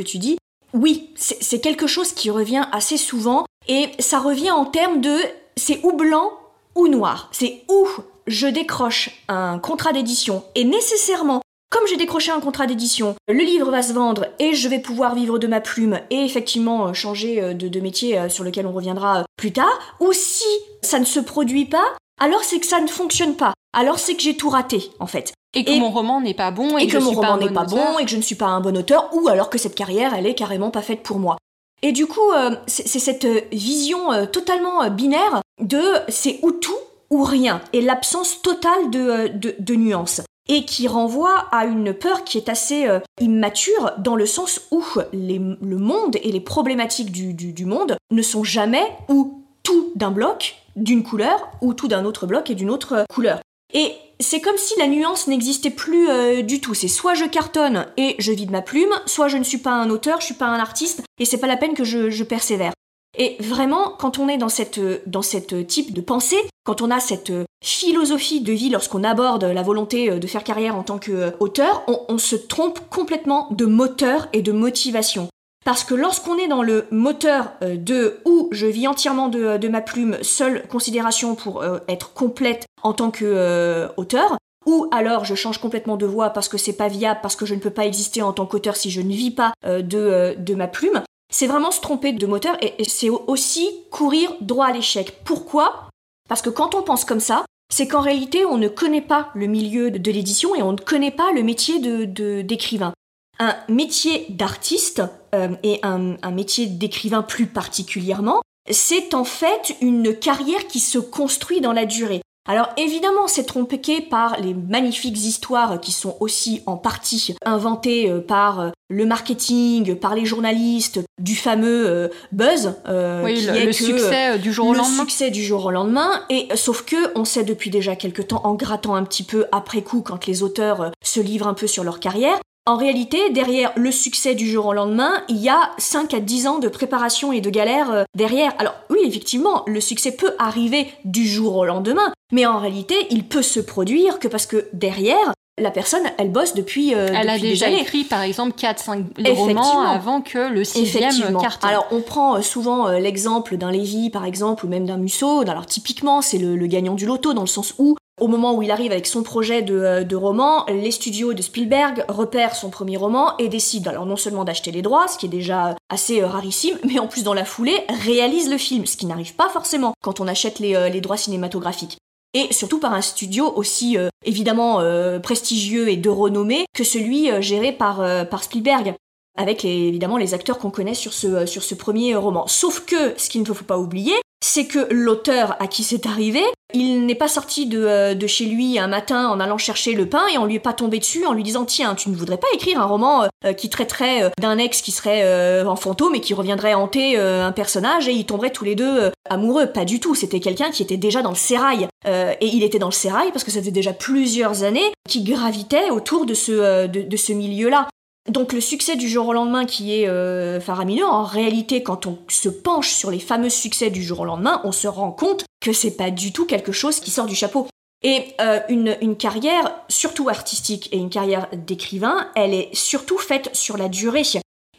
tu 0.05 0.19
dis, 0.19 0.37
oui, 0.75 1.11
c'est 1.15 1.61
quelque 1.61 1.87
chose 1.87 2.11
qui 2.11 2.29
revient 2.29 2.65
assez 2.73 2.97
souvent 2.97 3.45
et 3.69 3.89
ça 4.01 4.19
revient 4.19 4.51
en 4.51 4.65
termes 4.65 5.01
de 5.01 5.17
c'est 5.55 5.79
ou 5.85 5.93
blanc 5.93 6.33
ou 6.75 6.89
noir. 6.89 7.29
C'est 7.31 7.63
où 7.69 7.87
je 8.27 8.49
décroche 8.49 9.11
un 9.29 9.61
contrat 9.61 9.93
d'édition 9.93 10.43
et 10.57 10.65
nécessairement 10.65 11.41
comme 11.71 11.87
j'ai 11.87 11.97
décroché 11.97 12.33
un 12.33 12.41
contrat 12.41 12.67
d'édition, 12.67 13.15
le 13.29 13.45
livre 13.45 13.71
va 13.71 13.81
se 13.83 13.93
vendre 13.93 14.27
et 14.41 14.55
je 14.55 14.69
vais 14.69 14.81
pouvoir 14.81 15.15
vivre 15.15 15.39
de 15.39 15.47
ma 15.47 15.61
plume 15.61 16.01
et 16.11 16.25
effectivement 16.25 16.89
euh, 16.89 16.93
changer 16.95 17.41
euh, 17.41 17.55
de, 17.55 17.81
métier 17.81 18.19
euh, 18.19 18.29
sur 18.29 18.43
lequel 18.43 18.67
on 18.67 18.73
reviendra 18.73 19.25
plus 19.37 19.53
tard. 19.53 19.97
Ou 20.01 20.13
si 20.13 20.45
ça 20.83 20.99
ne 20.99 21.05
se 21.05 21.21
produit 21.21 21.67
pas, 21.67 21.97
alors 22.21 22.45
c'est 22.45 22.61
que 22.61 22.67
ça 22.67 22.81
ne 22.81 22.87
fonctionne 22.87 23.35
pas. 23.35 23.53
Alors 23.73 23.99
c'est 23.99 24.15
que 24.15 24.23
j'ai 24.23 24.37
tout 24.37 24.51
raté 24.51 24.91
en 25.01 25.07
fait. 25.07 25.33
Et 25.55 25.65
que 25.65 25.79
mon 25.79 25.91
roman 25.91 26.21
n'est 26.21 26.35
pas 26.35 26.53
bon 26.53 26.79
et, 26.79 26.87
que, 26.87 26.99
mon 26.99 27.11
roman 27.11 27.37
n'est 27.37 27.51
pas 27.51 27.65
bon 27.65 27.99
et 27.99 28.05
que 28.05 28.11
je 28.11 28.17
ne 28.17 28.23
suis 28.23 28.37
pas 28.37 28.47
un 28.47 28.61
bon 28.61 28.77
auteur 28.77 29.11
ou 29.13 29.29
alors 29.29 29.51
que 29.51 29.59
cette 29.59 29.75
carrière 29.75 30.15
elle 30.15 30.27
est 30.27 30.35
carrément 30.35 30.71
pas 30.71 30.83
faite 30.83 31.03
pour 31.03 31.19
moi. 31.19 31.39
Et 31.83 31.93
du 31.93 32.07
coup, 32.07 32.31
c'est 32.67 32.99
cette 32.99 33.27
vision 33.53 34.27
totalement 34.27 34.89
binaire 34.91 35.41
de 35.61 35.81
c'est 36.09 36.39
ou 36.43 36.53
tout 36.53 36.77
ou 37.11 37.25
rien 37.25 37.61
et 37.73 37.81
l'absence 37.81 38.43
totale 38.43 38.91
de, 38.91 39.29
de, 39.37 39.55
de 39.59 39.75
nuances. 39.75 40.23
et 40.49 40.65
qui 40.65 40.89
renvoie 40.89 41.47
à 41.53 41.65
une 41.65 41.93
peur 41.93 42.25
qui 42.25 42.39
est 42.39 42.49
assez 42.49 42.87
euh, 42.87 43.01
immature 43.21 43.93
dans 43.99 44.17
le 44.17 44.27
sens 44.27 44.63
où 44.71 44.83
le 45.13 45.77
monde 45.77 46.17
et 46.23 46.33
les 46.33 46.41
problématiques 46.41 47.13
du, 47.13 47.67
monde 47.67 47.97
ne 48.11 48.23
sont 48.23 48.45
jamais 48.45 48.83
ou 49.09 49.45
tout 49.63 49.93
d'un 49.95 50.11
bloc, 50.11 50.57
d'une 50.81 51.05
couleur, 51.05 51.51
ou 51.61 51.75
tout 51.75 51.89
d'un 51.89 52.05
autre 52.05 52.27
bloc 52.27 52.51
et 52.51 52.55
d'une 52.55 52.71
autre 52.71 53.05
couleur. 53.09 53.41
Et 53.73 53.93
c'est 54.19 54.41
comme 54.41 54.59
si 54.59 54.75
la 54.79 54.89
nuance 54.89 55.29
n'existait 55.29 55.71
plus 55.71 56.09
euh, 56.09 56.43
du 56.43 56.61
tout. 56.61 56.75
C'est 56.75 56.89
soit 56.89 57.15
je 57.15 57.25
cartonne 57.25 57.87
et 57.97 58.17
je 58.19 58.33
vide 58.33 58.51
ma 58.51 58.63
plume, 58.63 58.93
soit 59.07 59.29
je 59.29 59.37
ne 59.37 59.45
suis 59.45 59.59
pas 59.59 59.73
un 59.73 59.91
auteur, 59.91 60.21
je 60.21 60.27
suis 60.27 60.35
pas 60.35 60.47
un 60.47 60.59
artiste, 60.59 61.03
et 61.19 61.25
c'est 61.25 61.39
pas 61.39 61.47
la 61.47 61.57
peine 61.57 61.75
que 61.75 61.85
je 61.85 62.25
persévère. 62.25 62.73
Et 63.19 63.37
vraiment, 63.41 63.91
quand 63.99 64.19
on 64.19 64.29
est 64.29 64.39
dans 64.39 64.49
cette, 64.49 64.81
dans 65.07 65.23
cette 65.23 65.67
type 65.67 65.93
de 65.93 66.01
pensée, 66.01 66.41
quand 66.65 66.81
on 66.81 66.91
a 66.91 67.01
cette 67.01 67.33
philosophie 67.63 68.41
de 68.41 68.53
vie 68.53 68.71
lorsqu'on 68.71 69.03
aborde 69.03 69.45
la 69.45 69.63
volonté 69.63 70.19
de 70.19 70.27
faire 70.27 70.45
carrière 70.45 70.77
en 70.77 70.85
tant 70.85 70.99
qu'auteur, 70.99 71.83
on, 71.89 72.01
on 72.09 72.19
se 72.19 72.37
trompe 72.37 72.79
complètement 72.89 73.49
de 73.51 73.67
moteur 73.67 74.29
et 74.33 74.43
de 74.43 74.53
motivation. 74.53 75.29
Parce 75.65 75.85
que 75.85 75.95
lorsqu'on 75.95 76.39
est 76.39 76.49
dans 76.49 76.63
le 76.63 76.87
moteur 76.91 77.53
euh, 77.63 77.77
de 77.77 78.21
où 78.25 78.49
je 78.51 78.67
vis 78.67 78.89
entièrement 78.89 79.29
de, 79.29 79.69
ma 79.69 79.83
plume, 79.83 80.17
seule 80.23 80.67
considération 80.69 81.35
pour 81.35 81.63
euh, 81.63 81.79
être 81.89 82.15
complète 82.15 82.65
en 82.83 82.95
tant 82.95 83.11
qu'auteur, 83.11 84.33
euh, 84.33 84.37
ou 84.67 84.89
alors 84.91 85.25
je 85.25 85.35
change 85.35 85.59
complètement 85.59 85.97
de 85.97 86.07
voix 86.07 86.31
parce 86.31 86.49
que 86.49 86.57
c'est 86.57 86.77
pas 86.77 86.89
viable, 86.89 87.21
parce 87.23 87.37
que 87.37 87.45
je 87.45 87.55
ne 87.55 87.61
peux 87.61 87.71
pas 87.71 87.85
exister 87.85 88.23
en 88.23 88.33
tant 88.33 88.47
qu'auteur 88.47 88.77
si 88.77 88.91
je 88.91 89.01
ne 89.01 89.13
vis 89.13 89.31
pas 89.31 89.53
de, 89.65 90.35
de 90.37 90.55
ma 90.55 90.69
plume, 90.69 91.03
c'est 91.33 91.47
vraiment 91.47 91.71
se 91.71 91.81
tromper 91.81 92.13
de 92.13 92.27
moteur 92.27 92.57
et, 92.63 92.85
c'est 92.85 93.09
aussi 93.09 93.71
courir 93.91 94.35
droit 94.41 94.67
à 94.67 94.73
l'échec. 94.73 95.21
Pourquoi? 95.25 95.89
Parce 96.29 96.43
que 96.43 96.51
quand 96.51 96.75
on 96.75 96.83
pense 96.83 97.05
comme 97.05 97.21
ça, 97.21 97.45
c'est 97.73 97.89
qu'en 97.89 98.01
réalité, 98.01 98.45
on 98.45 98.59
ne 98.59 98.69
connaît 98.69 99.01
pas 99.01 99.31
le 99.35 99.47
milieu 99.47 99.91
de 99.91 100.11
l'édition 100.11 100.55
et 100.55 100.63
on 100.63 100.73
ne 100.73 100.79
connaît 100.79 101.11
pas 101.11 101.33
le 101.33 101.43
métier 101.43 101.79
de 101.79 102.43
d'écrivain. 102.43 102.93
Un 103.41 103.57
métier 103.69 104.27
d'artiste 104.29 105.03
euh, 105.35 105.49
et 105.65 105.81
un, 105.83 106.15
un 106.23 106.31
métier 106.31 106.67
d'écrivain 106.67 107.23
plus 107.23 107.47
particulièrement, 107.47 108.41
c'est 108.71 109.15
en 109.15 109.25
fait 109.25 109.77
une 109.81 110.15
carrière 110.15 110.69
qui 110.69 110.79
se 110.79 110.99
construit 110.99 111.61
dans 111.61 111.73
la 111.73 111.87
durée. 111.87 112.23
Alors 112.49 112.71
évidemment, 112.77 113.27
c'est 113.27 113.45
trompé 113.45 114.01
par 114.01 114.41
les 114.41 114.55
magnifiques 114.55 115.19
histoires 115.19 115.81
qui 115.81 115.93
sont 115.93 116.17
aussi 116.21 116.63
en 116.67 116.77
partie 116.77 117.37
inventées 117.45 118.11
euh, 118.11 118.21
par 118.21 118.61
euh, 118.61 118.71
le 118.89 119.05
marketing, 119.07 119.95
par 119.95 120.15
les 120.15 120.25
journalistes, 120.25 121.01
du 121.21 121.37
fameux 121.37 121.87
euh, 121.87 122.09
buzz, 122.33 122.75
oui, 123.23 123.35
qui 123.35 123.47
le, 123.47 123.57
est 123.57 123.67
le 123.67 123.73
succès 123.73 124.39
du 124.39 124.53
jour 124.53 124.69
au 124.69 124.73
lendemain. 124.73 124.91
Le 124.91 125.09
succès 125.09 125.31
du 125.31 125.45
jour 125.45 125.67
au 125.67 125.71
lendemain. 125.71 126.23
Et 126.31 126.49
sauf 126.57 126.83
que 126.83 126.97
on 127.15 127.25
sait 127.25 127.45
depuis 127.45 127.71
déjà 127.71 127.95
quelque 127.95 128.23
temps, 128.23 128.41
en 128.45 128.55
grattant 128.55 128.95
un 128.95 129.05
petit 129.05 129.23
peu 129.23 129.45
après 129.53 129.83
coup, 129.83 130.01
quand 130.01 130.27
les 130.27 130.43
auteurs 130.43 130.91
se 131.05 131.21
livrent 131.21 131.47
un 131.47 131.55
peu 131.55 131.67
sur 131.67 131.85
leur 131.85 132.01
carrière, 132.01 132.41
en 132.67 132.77
réalité, 132.77 133.31
derrière 133.31 133.73
le 133.77 133.91
succès 133.91 134.35
du 134.35 134.49
jour 134.49 134.67
au 134.67 134.73
lendemain, 134.73 135.23
il 135.29 135.39
y 135.39 135.49
a 135.49 135.71
5 135.79 136.13
à 136.15 136.21
10 136.21 136.47
ans 136.47 136.59
de 136.59 136.69
préparation 136.69 137.33
et 137.33 137.41
de 137.41 137.51
galère 137.51 137.91
euh, 137.91 138.05
derrière. 138.15 138.53
Alors 138.59 138.75
oui, 138.91 138.99
effectivement, 139.05 139.65
le 139.67 139.81
succès 139.81 140.13
peut 140.13 140.35
arriver 140.39 140.87
du 141.05 141.27
jour 141.27 141.57
au 141.57 141.65
lendemain, 141.65 142.13
mais 142.33 142.47
en 142.47 142.59
réalité, 142.59 142.95
il 143.11 143.25
peut 143.25 143.43
se 143.43 143.61
produire 143.61 144.19
que 144.19 144.29
parce 144.29 144.47
que 144.47 144.69
derrière, 144.75 145.33
la 145.59 145.71
personne, 145.71 146.03
elle 146.19 146.31
bosse 146.31 146.55
depuis. 146.55 146.95
Euh, 146.95 147.09
elle 147.13 147.29
a 147.29 147.39
déjà 147.39 147.69
écrit, 147.71 148.05
par 148.05 148.23
exemple, 148.23 148.53
4-5 148.59 149.35
romans 149.35 149.81
avant 149.81 150.21
que 150.21 150.53
le 150.53 150.63
sixième 150.63 151.39
carton. 151.39 151.67
Alors, 151.67 151.87
on 151.91 152.03
prend 152.03 152.37
euh, 152.37 152.43
souvent 152.43 152.89
l'exemple 152.89 153.57
d'un 153.57 153.71
Lévy, 153.71 154.11
par 154.11 154.25
exemple, 154.25 154.67
ou 154.67 154.69
même 154.69 154.87
d'un 154.87 154.97
Musso. 154.97 155.41
Alors, 155.41 155.67
typiquement, 155.67 156.23
c'est 156.23 156.39
le, 156.39 156.67
gagnant 156.67 156.95
du 156.95 157.05
loto, 157.07 157.35
dans 157.35 157.43
le 157.43 157.47
sens 157.47 157.75
où 157.79 157.97
au 158.21 158.29
moment 158.29 158.55
où 158.55 158.63
il 158.63 158.71
arrive 158.71 158.93
avec 158.93 159.07
son 159.07 159.23
projet 159.23 159.65
euh, 159.71 160.05
de, 160.05 160.17
roman, 160.17 160.65
les 160.69 160.91
studios 160.91 161.35
de 161.35 161.43
Spielberg 161.43 162.05
repèrent 162.09 162.55
son 162.55 162.71
premier 162.71 162.97
roman 162.97 163.37
et 163.39 163.49
décident 163.49 163.91
alors 163.91 164.07
non 164.07 164.17
seulement 164.17 164.45
d'acheter 164.45 164.71
les 164.71 164.83
droits, 164.83 165.09
ce 165.09 165.19
qui 165.19 165.27
est 165.27 165.31
déjà 165.31 165.75
assez 165.89 166.21
euh, 166.21 166.27
rarissime, 166.27 166.79
mais 166.85 166.99
en 166.99 167.09
plus 167.09 167.25
dans 167.25 167.35
la 167.35 167.45
foulée 167.45 167.85
réalisent 167.89 168.51
le 168.51 168.59
film, 168.59 168.87
ce 168.87 168.97
qui 168.97 169.07
n'arrive 169.07 169.35
pas 169.35 169.49
forcément 169.49 169.95
quand 170.03 170.21
on 170.21 170.29
achète 170.29 170.59
les, 170.59 170.77
euh, 170.77 171.01
droits 171.01 171.17
cinématographiques. 171.17 171.97
Et 172.35 172.53
surtout 172.53 172.79
par 172.79 172.93
un 172.93 173.01
studio 173.01 173.53
aussi 173.57 173.97
évidemment 174.25 174.81
prestigieux 175.21 175.89
et 175.89 175.97
de 175.97 176.09
renommée 176.09 176.65
que 176.77 176.85
celui 176.85 177.29
géré 177.43 177.73
par, 177.73 178.05
Spielberg 178.41 178.95
avec 179.37 179.65
évidemment 179.65 180.17
les 180.17 180.33
acteurs 180.33 180.59
qu'on 180.59 180.71
connaît 180.71 180.95
sur 180.95 181.13
ce 181.13 181.75
premier 181.75 182.15
roman. 182.15 182.47
Sauf 182.47 182.85
que, 182.87 183.19
ce 183.19 183.31
qu'il 183.31 183.41
ne 183.41 183.53
faut 183.53 183.65
pas 183.65 183.79
oublier, 183.79 184.15
c'est 184.51 184.67
que 184.67 184.89
l'auteur 184.91 185.57
à 185.61 185.69
qui 185.69 185.85
c'est 185.85 186.07
arrivé, 186.07 186.43
il 186.75 187.07
n'est 187.07 187.15
pas 187.15 187.29
sorti 187.29 187.67
de, 187.67 187.85
euh, 187.85 188.15
de, 188.15 188.27
chez 188.27 188.47
lui 188.47 188.81
un 188.81 188.89
matin 188.89 189.29
en 189.29 189.39
allant 189.39 189.59
chercher 189.59 189.93
le 189.93 190.07
pain 190.07 190.27
et 190.33 190.39
on 190.39 190.45
lui 190.45 190.57
est 190.57 190.61
pas 190.61 190.73
tombé 190.73 190.99
dessus 190.99 191.25
en 191.25 191.33
lui 191.33 191.45
disant 191.45 191.65
tiens 191.65 191.95
tu 191.95 192.11
ne 192.11 192.17
voudrais 192.17 192.37
pas 192.37 192.49
écrire 192.53 192.81
un 192.81 192.85
roman 192.85 193.29
euh, 193.45 193.53
qui 193.53 193.71
traiterait 193.71 194.25
euh, 194.25 194.31
d'un 194.41 194.59
ex 194.59 194.83
qui 194.83 194.91
serait 194.91 195.65
en 195.65 195.77
fantôme 195.77 196.17
et 196.17 196.21
qui 196.21 196.35
reviendrait 196.35 196.75
hanter 196.75 197.17
un 197.17 197.53
personnage 197.53 198.09
et 198.09 198.13
ils 198.13 198.27
tomberaient 198.27 198.51
tous 198.51 198.65
les 198.65 198.75
deux 198.75 199.11
amoureux? 199.29 199.67
Pas 199.67 199.85
du 199.85 200.01
tout. 200.01 200.15
C'était 200.15 200.41
quelqu'un 200.41 200.71
qui 200.71 200.83
était 200.83 200.97
déjà 200.97 201.23
dans 201.23 201.31
le 201.31 201.37
sérail 201.37 201.87
et 202.07 202.47
il 202.47 202.63
était 202.63 202.79
dans 202.79 202.89
le 202.89 202.93
sérail 202.93 203.31
parce 203.33 203.45
que 203.45 203.51
ça 203.51 203.61
faisait 203.61 203.71
déjà 203.71 203.93
plusieurs 203.93 204.65
années 204.65 204.93
qu'il 205.09 205.25
gravitait 205.25 205.91
autour 205.91 206.27
de 206.27 206.35
ce, 206.35 206.87
de 206.87 207.17
ce 207.17 207.33
milieu 207.33 207.69
là 207.69 207.87
donc 208.31 208.53
le 208.53 208.61
succès 208.61 208.97
du 208.97 209.09
jour 209.09 209.29
au 209.29 209.33
lendemain 209.33 209.65
qui 209.67 209.95
est 209.95 210.09
euh, 210.09 210.61
faramineux, 210.61 211.05
en 211.05 211.25
réalité 211.25 211.83
quand 211.83 212.07
on 212.07 212.19
se 212.29 212.49
penche 212.49 212.91
sur 212.91 213.11
les 213.11 213.19
fameux 213.19 213.51
succès 213.51 213.91
du 213.91 214.03
jour 214.03 214.21
au 214.21 214.25
lendemain, 214.25 214.61
on 214.65 214.73
se 214.73 214.89
rend 214.89 215.13
compte 215.13 215.45
que 215.61 215.73
c'est 215.73 215.97
pas 215.97 216.11
du 216.11 216.33
tout 216.33 216.47
quelque 216.47 216.73
chose 216.73 217.01
qui 217.01 217.11
sort 217.11 217.27
du 217.27 217.35
chapeau. 217.35 217.67
Et 218.03 218.35
euh, 218.41 218.61
une, 218.71 219.17
carrière, 219.17 219.75
surtout 219.89 220.31
artistique, 220.31 220.89
et 220.93 220.97
une 220.97 221.11
carrière 221.11 221.49
d'écrivain, 221.53 222.29
elle 222.35 222.55
est 222.55 222.71
surtout 222.73 223.19
faite 223.19 223.51
sur 223.53 223.77
la 223.77 223.91
durée. 223.91 224.23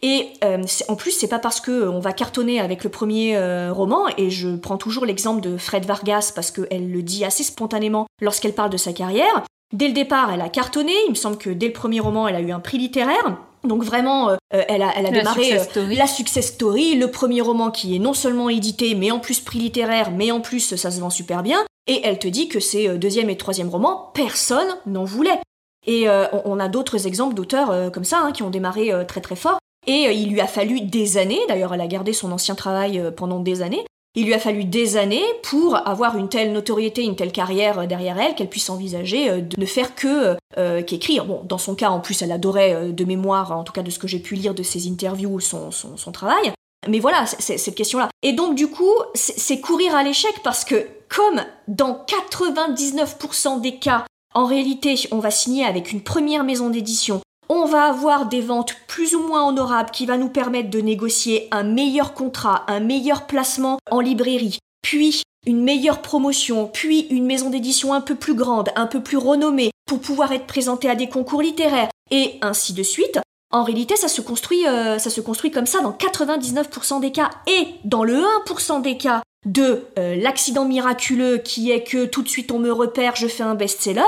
Et 0.01 0.29
euh, 0.43 0.63
en 0.87 0.95
plus, 0.95 1.11
c'est 1.11 1.27
pas 1.27 1.37
parce 1.37 1.61
que 1.61 1.87
on 1.87 1.99
va 1.99 2.13
cartonner 2.13 2.59
avec 2.59 2.83
le 2.83 2.89
premier 2.89 3.37
roman, 3.69 4.07
et 4.17 4.31
je 4.31 4.55
prends 4.55 4.77
toujours 4.77 5.05
l'exemple 5.05 5.41
de 5.41 5.57
Fred 5.57 5.85
Vargas 5.85 6.31
parce 6.33 6.49
qu'elle 6.49 6.91
le 6.91 7.03
dit 7.03 7.23
assez 7.23 7.43
spontanément 7.43 8.07
lorsqu'elle 8.21 8.53
parle 8.53 8.71
de 8.71 8.77
sa 8.77 8.91
carrière, 8.91 9.43
Dès 9.73 9.87
le 9.87 9.93
départ, 9.93 10.31
elle 10.33 10.41
a 10.41 10.49
cartonné. 10.49 10.93
Il 11.07 11.11
me 11.11 11.15
semble 11.15 11.37
que 11.37 11.49
dès 11.49 11.67
le 11.67 11.73
premier 11.73 11.99
roman, 11.99 12.27
elle 12.27 12.35
a 12.35 12.41
eu 12.41 12.51
un 12.51 12.59
prix 12.59 12.77
littéraire. 12.77 13.37
Donc 13.63 13.83
vraiment, 13.83 14.29
euh, 14.29 14.35
euh, 14.53 14.63
elle 14.67 14.81
a, 14.81 14.91
elle 14.95 15.05
a 15.05 15.11
démarré 15.11 15.59
euh, 15.59 15.87
la 15.95 16.07
success 16.07 16.47
story, 16.47 16.95
le 16.95 17.11
premier 17.11 17.41
roman 17.41 17.69
qui 17.69 17.95
est 17.95 17.99
non 17.99 18.13
seulement 18.13 18.49
édité, 18.49 18.95
mais 18.95 19.11
en 19.11 19.19
plus 19.19 19.39
prix 19.39 19.59
littéraire, 19.59 20.11
mais 20.11 20.31
en 20.31 20.41
plus 20.41 20.75
ça 20.75 20.89
se 20.89 20.99
vend 20.99 21.11
super 21.11 21.43
bien. 21.43 21.63
Et 21.87 22.01
elle 22.03 22.19
te 22.19 22.27
dit 22.27 22.47
que 22.47 22.59
ses 22.59 22.97
deuxième 22.97 23.29
et 23.29 23.37
troisième 23.37 23.69
romans, 23.69 24.11
personne 24.13 24.67
n'en 24.85 25.03
voulait. 25.03 25.39
Et 25.87 26.07
on, 26.45 26.59
a 26.59 26.67
d'autres 26.67 27.07
exemples 27.07 27.33
d'auteurs 27.33 27.91
comme 27.91 28.03
ça 28.03 28.19
hein, 28.19 28.31
qui 28.31 28.43
ont 28.43 28.51
démarré 28.51 28.91
très 29.07 29.19
très 29.19 29.35
fort. 29.35 29.57
Et 29.87 30.11
il 30.11 30.31
lui 30.31 30.41
a 30.41 30.47
fallu 30.47 30.81
des 30.81 31.17
années, 31.17 31.39
d'ailleurs 31.47 31.73
elle 31.73 31.81
a 31.81 31.87
gardé 31.87 32.13
son 32.13 32.31
ancien 32.31 32.53
travail 32.53 33.11
pendant 33.17 33.39
des 33.39 33.63
années, 33.63 33.83
il 34.13 34.25
lui 34.25 34.33
a 34.33 34.39
fallu 34.39 34.65
des 34.65 34.97
années 34.97 35.23
pour 35.43 35.75
avoir 35.87 36.17
une 36.17 36.27
telle 36.27 36.51
notoriété, 36.51 37.03
une 37.03 37.15
telle 37.15 37.31
carrière 37.31 37.79
euh, 37.79 37.85
derrière 37.85 38.19
elle 38.19 38.35
qu'elle 38.35 38.49
puisse 38.49 38.69
envisager 38.69 39.29
euh, 39.29 39.41
de 39.41 39.59
ne 39.59 39.65
faire 39.65 39.95
que 39.95 40.35
euh, 40.57 40.83
qu'écrire. 40.83 41.25
Bon, 41.25 41.41
dans 41.45 41.57
son 41.57 41.75
cas, 41.75 41.89
en 41.89 42.01
plus, 42.01 42.21
elle 42.21 42.31
adorait 42.31 42.91
de 42.91 43.05
mémoire, 43.05 43.51
en 43.51 43.63
tout 43.63 43.73
cas 43.73 43.83
de 43.83 43.89
ce 43.89 43.99
que 43.99 44.07
j'ai 44.07 44.19
pu 44.19 44.35
lire 44.35 44.53
de 44.53 44.63
ses 44.63 44.89
interviews, 44.89 45.39
son, 45.39 45.71
son, 45.71 45.95
son 45.95 46.11
travail. 46.11 46.51
Mais 46.89 46.99
voilà, 46.99 47.25
c'est 47.25 47.57
cette 47.57 47.75
question-là. 47.75 48.09
Et 48.23 48.33
donc, 48.33 48.55
du 48.55 48.67
coup, 48.67 48.95
c'est 49.13 49.59
courir 49.61 49.95
à 49.95 50.03
l'échec 50.03 50.33
parce 50.43 50.65
que, 50.65 50.87
comme 51.09 51.41
dans 51.67 52.05
99% 52.07 53.61
des 53.61 53.77
cas, 53.77 54.05
en 54.33 54.45
réalité, 54.45 54.95
on 55.11 55.19
va 55.19 55.29
signer 55.29 55.63
avec 55.63 55.91
une 55.91 56.01
première 56.01 56.43
maison 56.43 56.69
d'édition 56.69 57.21
on 57.53 57.65
va 57.65 57.83
avoir 57.83 58.27
des 58.27 58.39
ventes 58.39 58.75
plus 58.87 59.13
ou 59.13 59.27
moins 59.27 59.45
honorables 59.45 59.91
qui 59.91 60.05
va 60.05 60.17
nous 60.17 60.29
permettre 60.29 60.69
de 60.69 60.79
négocier 60.79 61.49
un 61.51 61.63
meilleur 61.63 62.13
contrat, 62.13 62.63
un 62.69 62.79
meilleur 62.79 63.27
placement 63.27 63.77
en 63.91 63.99
librairie, 63.99 64.59
puis 64.81 65.21
une 65.45 65.61
meilleure 65.61 66.01
promotion, 66.01 66.69
puis 66.71 67.01
une 67.09 67.25
maison 67.25 67.49
d'édition 67.49 67.93
un 67.93 67.99
peu 67.99 68.15
plus 68.15 68.35
grande, 68.35 68.69
un 68.77 68.87
peu 68.87 69.03
plus 69.03 69.17
renommée, 69.17 69.71
pour 69.85 69.99
pouvoir 69.99 70.31
être 70.31 70.47
présenté 70.47 70.89
à 70.89 70.95
des 70.95 71.09
concours 71.09 71.41
littéraires, 71.41 71.89
et 72.09 72.35
ainsi 72.41 72.71
de 72.71 72.83
suite. 72.83 73.19
En 73.51 73.63
réalité, 73.63 73.97
ça 73.97 74.07
se 74.07 74.21
construit, 74.21 74.65
euh, 74.65 74.97
ça 74.97 75.09
se 75.09 75.19
construit 75.19 75.51
comme 75.51 75.65
ça 75.65 75.81
dans 75.81 75.91
99% 75.91 77.01
des 77.01 77.11
cas, 77.11 77.31
et 77.47 77.67
dans 77.83 78.05
le 78.05 78.23
1% 78.47 78.81
des 78.81 78.95
cas 78.95 79.23
de 79.45 79.87
euh, 79.99 80.15
l'accident 80.15 80.63
miraculeux 80.63 81.39
qui 81.39 81.69
est 81.71 81.83
que 81.83 82.05
tout 82.05 82.21
de 82.21 82.29
suite 82.29 82.53
on 82.53 82.59
me 82.59 82.71
repère, 82.71 83.17
je 83.17 83.27
fais 83.27 83.43
un 83.43 83.55
best-seller, 83.55 84.07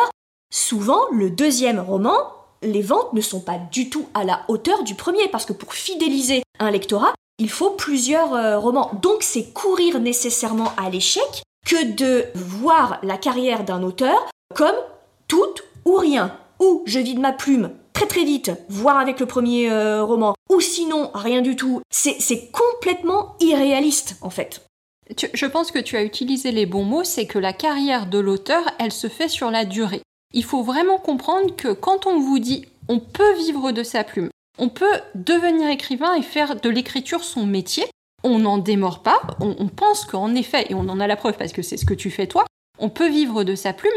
souvent 0.50 1.02
le 1.12 1.30
deuxième 1.30 1.82
roman 1.82 2.16
les 2.64 2.82
ventes 2.82 3.14
ne 3.14 3.22
sont 3.22 3.42
pas 3.42 3.60
du 3.72 3.90
tout 3.90 4.08
à 4.14 4.24
la 4.24 4.42
hauteur 4.48 4.84
du 4.84 4.96
premier, 4.96 5.28
parce 5.30 5.46
que 5.46 5.54
pour 5.54 5.74
fidéliser 5.74 6.44
un 6.60 6.72
lectorat, 6.72 7.14
il 7.40 7.50
faut 7.50 7.72
plusieurs 7.72 8.34
euh, 8.34 8.60
romans. 8.60 8.92
Donc 9.02 9.24
c'est 9.24 9.54
courir 9.54 10.00
nécessairement 10.00 10.72
à 10.78 10.90
l'échec 10.90 11.44
que 11.66 11.94
de 11.94 12.26
voir 12.36 13.00
la 13.04 13.18
carrière 13.18 13.64
d'un 13.64 13.84
auteur 13.84 14.30
comme 14.54 14.76
tout 15.28 15.56
ou 15.86 15.96
rien. 15.96 16.38
Ou 16.60 16.84
je 16.86 17.00
vide 17.00 17.20
ma 17.20 17.32
plume 17.32 17.72
très 17.94 18.08
très 18.08 18.24
vite, 18.24 18.52
voire 18.70 18.98
avec 18.98 19.20
le 19.20 19.26
premier 19.26 19.70
euh, 19.72 20.04
roman, 20.04 20.34
ou 20.50 20.60
sinon 20.60 21.12
rien 21.14 21.42
du 21.42 21.56
tout. 21.56 21.82
C'est 21.90 22.52
complètement 22.52 23.36
irréaliste 23.40 24.18
en 24.22 24.30
fait. 24.30 24.66
je 25.34 25.46
pense 25.46 25.72
que 25.72 25.80
tu 25.80 25.96
as 25.96 26.04
utilisé 26.04 26.52
les 26.52 26.66
bons 26.66 26.84
mots, 26.84 27.04
c'est 27.04 27.28
que 27.28 27.40
la 27.40 27.54
carrière 27.54 28.08
de 28.08 28.20
l'auteur, 28.20 28.64
elle 28.80 28.92
se 28.92 29.08
fait 29.08 29.30
sur 29.30 29.52
la 29.52 29.66
durée. 29.66 30.02
Il 30.34 30.44
faut 30.44 30.64
vraiment 30.64 30.98
comprendre 30.98 31.56
que 31.56 31.74
quand 31.74 32.06
on 32.06 32.20
vous 32.20 32.40
dit 32.40 32.66
on 32.88 33.00
peut 33.00 33.34
vivre 33.38 33.72
de 33.72 33.84
sa 33.84 34.04
plume, 34.04 34.30
on 34.60 34.70
peut 34.70 35.00
devenir 35.16 35.70
écrivain 35.70 36.14
et 36.16 36.22
faire 36.22 36.60
de 36.60 36.70
l'écriture 36.70 37.24
son 37.24 37.46
métier, 37.46 37.86
on 38.24 38.40
n'en 38.40 38.58
démord 38.58 39.04
pas, 39.04 39.22
on, 39.40 39.68
pense 39.68 40.06
qu'en 40.06 40.34
effet, 40.36 40.68
et 40.70 40.74
on 40.74 40.90
en 40.90 41.00
a 41.00 41.08
la 41.08 41.16
preuve 41.16 41.38
parce 41.38 41.52
que 41.52 41.62
c'est 41.62 41.78
ce 41.78 41.86
que 41.86 41.94
tu 41.94 42.10
fais 42.10 42.28
toi, 42.28 42.46
on 42.80 42.90
peut 42.90 43.10
vivre 43.10 43.44
de 43.44 43.56
sa 43.56 43.74
plume, 43.74 43.92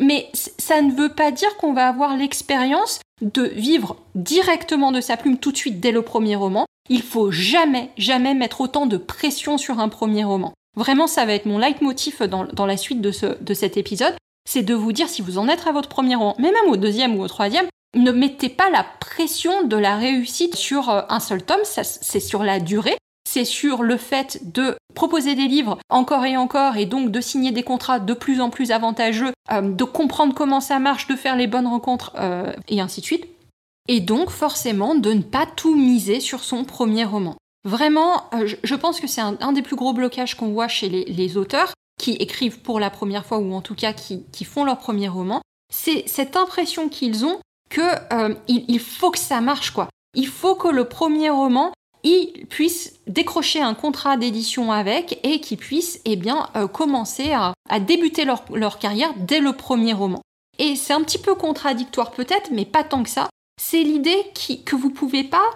mais 0.00 0.30
ça 0.58 0.82
ne 0.82 0.92
veut 0.92 1.08
pas 1.08 1.30
dire 1.30 1.56
qu'on 1.56 1.72
va 1.72 1.88
avoir 1.88 2.16
l'expérience 2.16 3.00
de 3.20 3.42
vivre 3.42 3.96
directement 4.14 4.92
de 4.92 5.00
sa 5.00 5.16
plume 5.16 5.38
tout 5.38 5.52
de 5.52 5.56
suite 5.56 5.80
dès 5.80 5.92
le 5.92 6.02
premier 6.02 6.36
roman. 6.36 6.66
Il 6.88 7.02
faut 7.02 7.30
jamais, 7.30 7.90
jamais 7.96 8.34
mettre 8.34 8.60
autant 8.60 8.86
de 8.86 8.96
pression 8.96 9.58
sur 9.58 9.80
un 9.80 9.88
premier 9.88 10.24
roman. 10.24 10.52
Vraiment, 10.76 11.06
ça 11.06 11.26
va 11.26 11.34
être 11.34 11.46
mon 11.46 11.58
leitmotiv 11.58 12.22
dans, 12.22 12.44
dans 12.44 12.66
la 12.66 12.76
suite 12.76 13.00
de, 13.00 13.10
ce, 13.10 13.42
de 13.42 13.54
cet 13.54 13.76
épisode. 13.76 14.14
C'est 14.44 14.62
de 14.62 14.74
vous 14.74 14.92
dire 14.92 15.08
si 15.08 15.22
vous 15.22 15.38
en 15.38 15.48
êtes 15.48 15.66
à 15.66 15.72
votre 15.72 15.88
premier 15.88 16.14
roman, 16.14 16.34
mais 16.38 16.52
même 16.52 16.70
au 16.70 16.76
deuxième 16.76 17.16
ou 17.16 17.22
au 17.22 17.28
troisième, 17.28 17.66
ne 17.94 18.10
mettez 18.10 18.48
pas 18.48 18.70
la 18.70 18.84
pression 19.00 19.64
de 19.64 19.76
la 19.76 19.96
réussite 19.96 20.56
sur 20.56 20.90
euh, 20.90 21.02
un 21.08 21.20
seul 21.20 21.42
tome, 21.42 21.60
c'est 21.64 22.20
sur 22.20 22.42
la 22.42 22.60
durée 22.60 22.96
c'est 23.32 23.44
sur 23.46 23.82
le 23.82 23.96
fait 23.96 24.52
de 24.52 24.76
proposer 24.94 25.34
des 25.34 25.48
livres 25.48 25.78
encore 25.88 26.26
et 26.26 26.36
encore 26.36 26.76
et 26.76 26.84
donc 26.84 27.10
de 27.10 27.20
signer 27.22 27.50
des 27.50 27.62
contrats 27.62 27.98
de 27.98 28.12
plus 28.12 28.42
en 28.42 28.50
plus 28.50 28.72
avantageux, 28.72 29.32
euh, 29.50 29.62
de 29.62 29.84
comprendre 29.84 30.34
comment 30.34 30.60
ça 30.60 30.78
marche, 30.78 31.06
de 31.06 31.16
faire 31.16 31.36
les 31.36 31.46
bonnes 31.46 31.66
rencontres 31.66 32.12
euh, 32.18 32.52
et 32.68 32.80
ainsi 32.80 33.00
de 33.00 33.06
suite. 33.06 33.26
Et 33.88 34.00
donc 34.00 34.28
forcément 34.28 34.94
de 34.94 35.12
ne 35.12 35.22
pas 35.22 35.46
tout 35.46 35.74
miser 35.74 36.20
sur 36.20 36.44
son 36.44 36.64
premier 36.64 37.04
roman. 37.04 37.36
Vraiment, 37.64 38.24
je 38.42 38.74
pense 38.74 39.00
que 39.00 39.06
c'est 39.06 39.20
un, 39.20 39.52
des 39.52 39.62
plus 39.62 39.76
gros 39.76 39.92
blocages 39.92 40.36
qu'on 40.36 40.52
voit 40.52 40.68
chez 40.68 40.88
les, 40.88 41.36
auteurs 41.36 41.72
qui 41.98 42.12
écrivent 42.12 42.60
pour 42.60 42.80
la 42.80 42.90
première 42.90 43.24
fois 43.26 43.38
ou 43.38 43.52
en 43.54 43.60
tout 43.60 43.74
cas 43.74 43.92
qui, 43.92 44.44
font 44.44 44.64
leur 44.64 44.78
premier 44.78 45.08
roman. 45.08 45.40
C'est 45.72 46.04
cette 46.06 46.36
impression 46.36 46.88
qu'ils 46.88 47.24
ont 47.24 47.38
que 47.70 47.82
il 48.48 48.80
faut 48.80 49.10
que 49.10 49.18
ça 49.18 49.40
marche 49.40 49.70
quoi. 49.70 49.88
Il 50.14 50.26
faut 50.26 50.54
que 50.54 50.68
le 50.68 50.88
premier 50.88 51.30
roman 51.30 51.72
ils 52.04 52.46
puissent 52.48 52.94
décrocher 53.06 53.60
un 53.60 53.74
contrat 53.74 54.16
d'édition 54.16 54.72
avec 54.72 55.20
et 55.22 55.40
qu'ils 55.40 55.58
puissent 55.58 56.00
eh 56.04 56.18
euh, 56.56 56.66
commencer 56.66 57.32
à, 57.32 57.54
débuter 57.80 58.24
leur, 58.24 58.78
carrière 58.78 59.12
dès 59.16 59.40
le 59.40 59.52
premier 59.52 59.92
roman. 59.92 60.20
Et 60.58 60.76
c'est 60.76 60.92
un 60.92 61.02
petit 61.02 61.18
peu 61.18 61.34
contradictoire 61.34 62.10
peut-être, 62.10 62.50
mais 62.50 62.64
pas 62.64 62.84
tant 62.84 63.02
que 63.02 63.08
ça. 63.08 63.28
C'est 63.60 63.82
l'idée 63.82 64.32
que 64.64 64.76
vous 64.76 64.90
pouvez 64.90 65.24
pas 65.24 65.48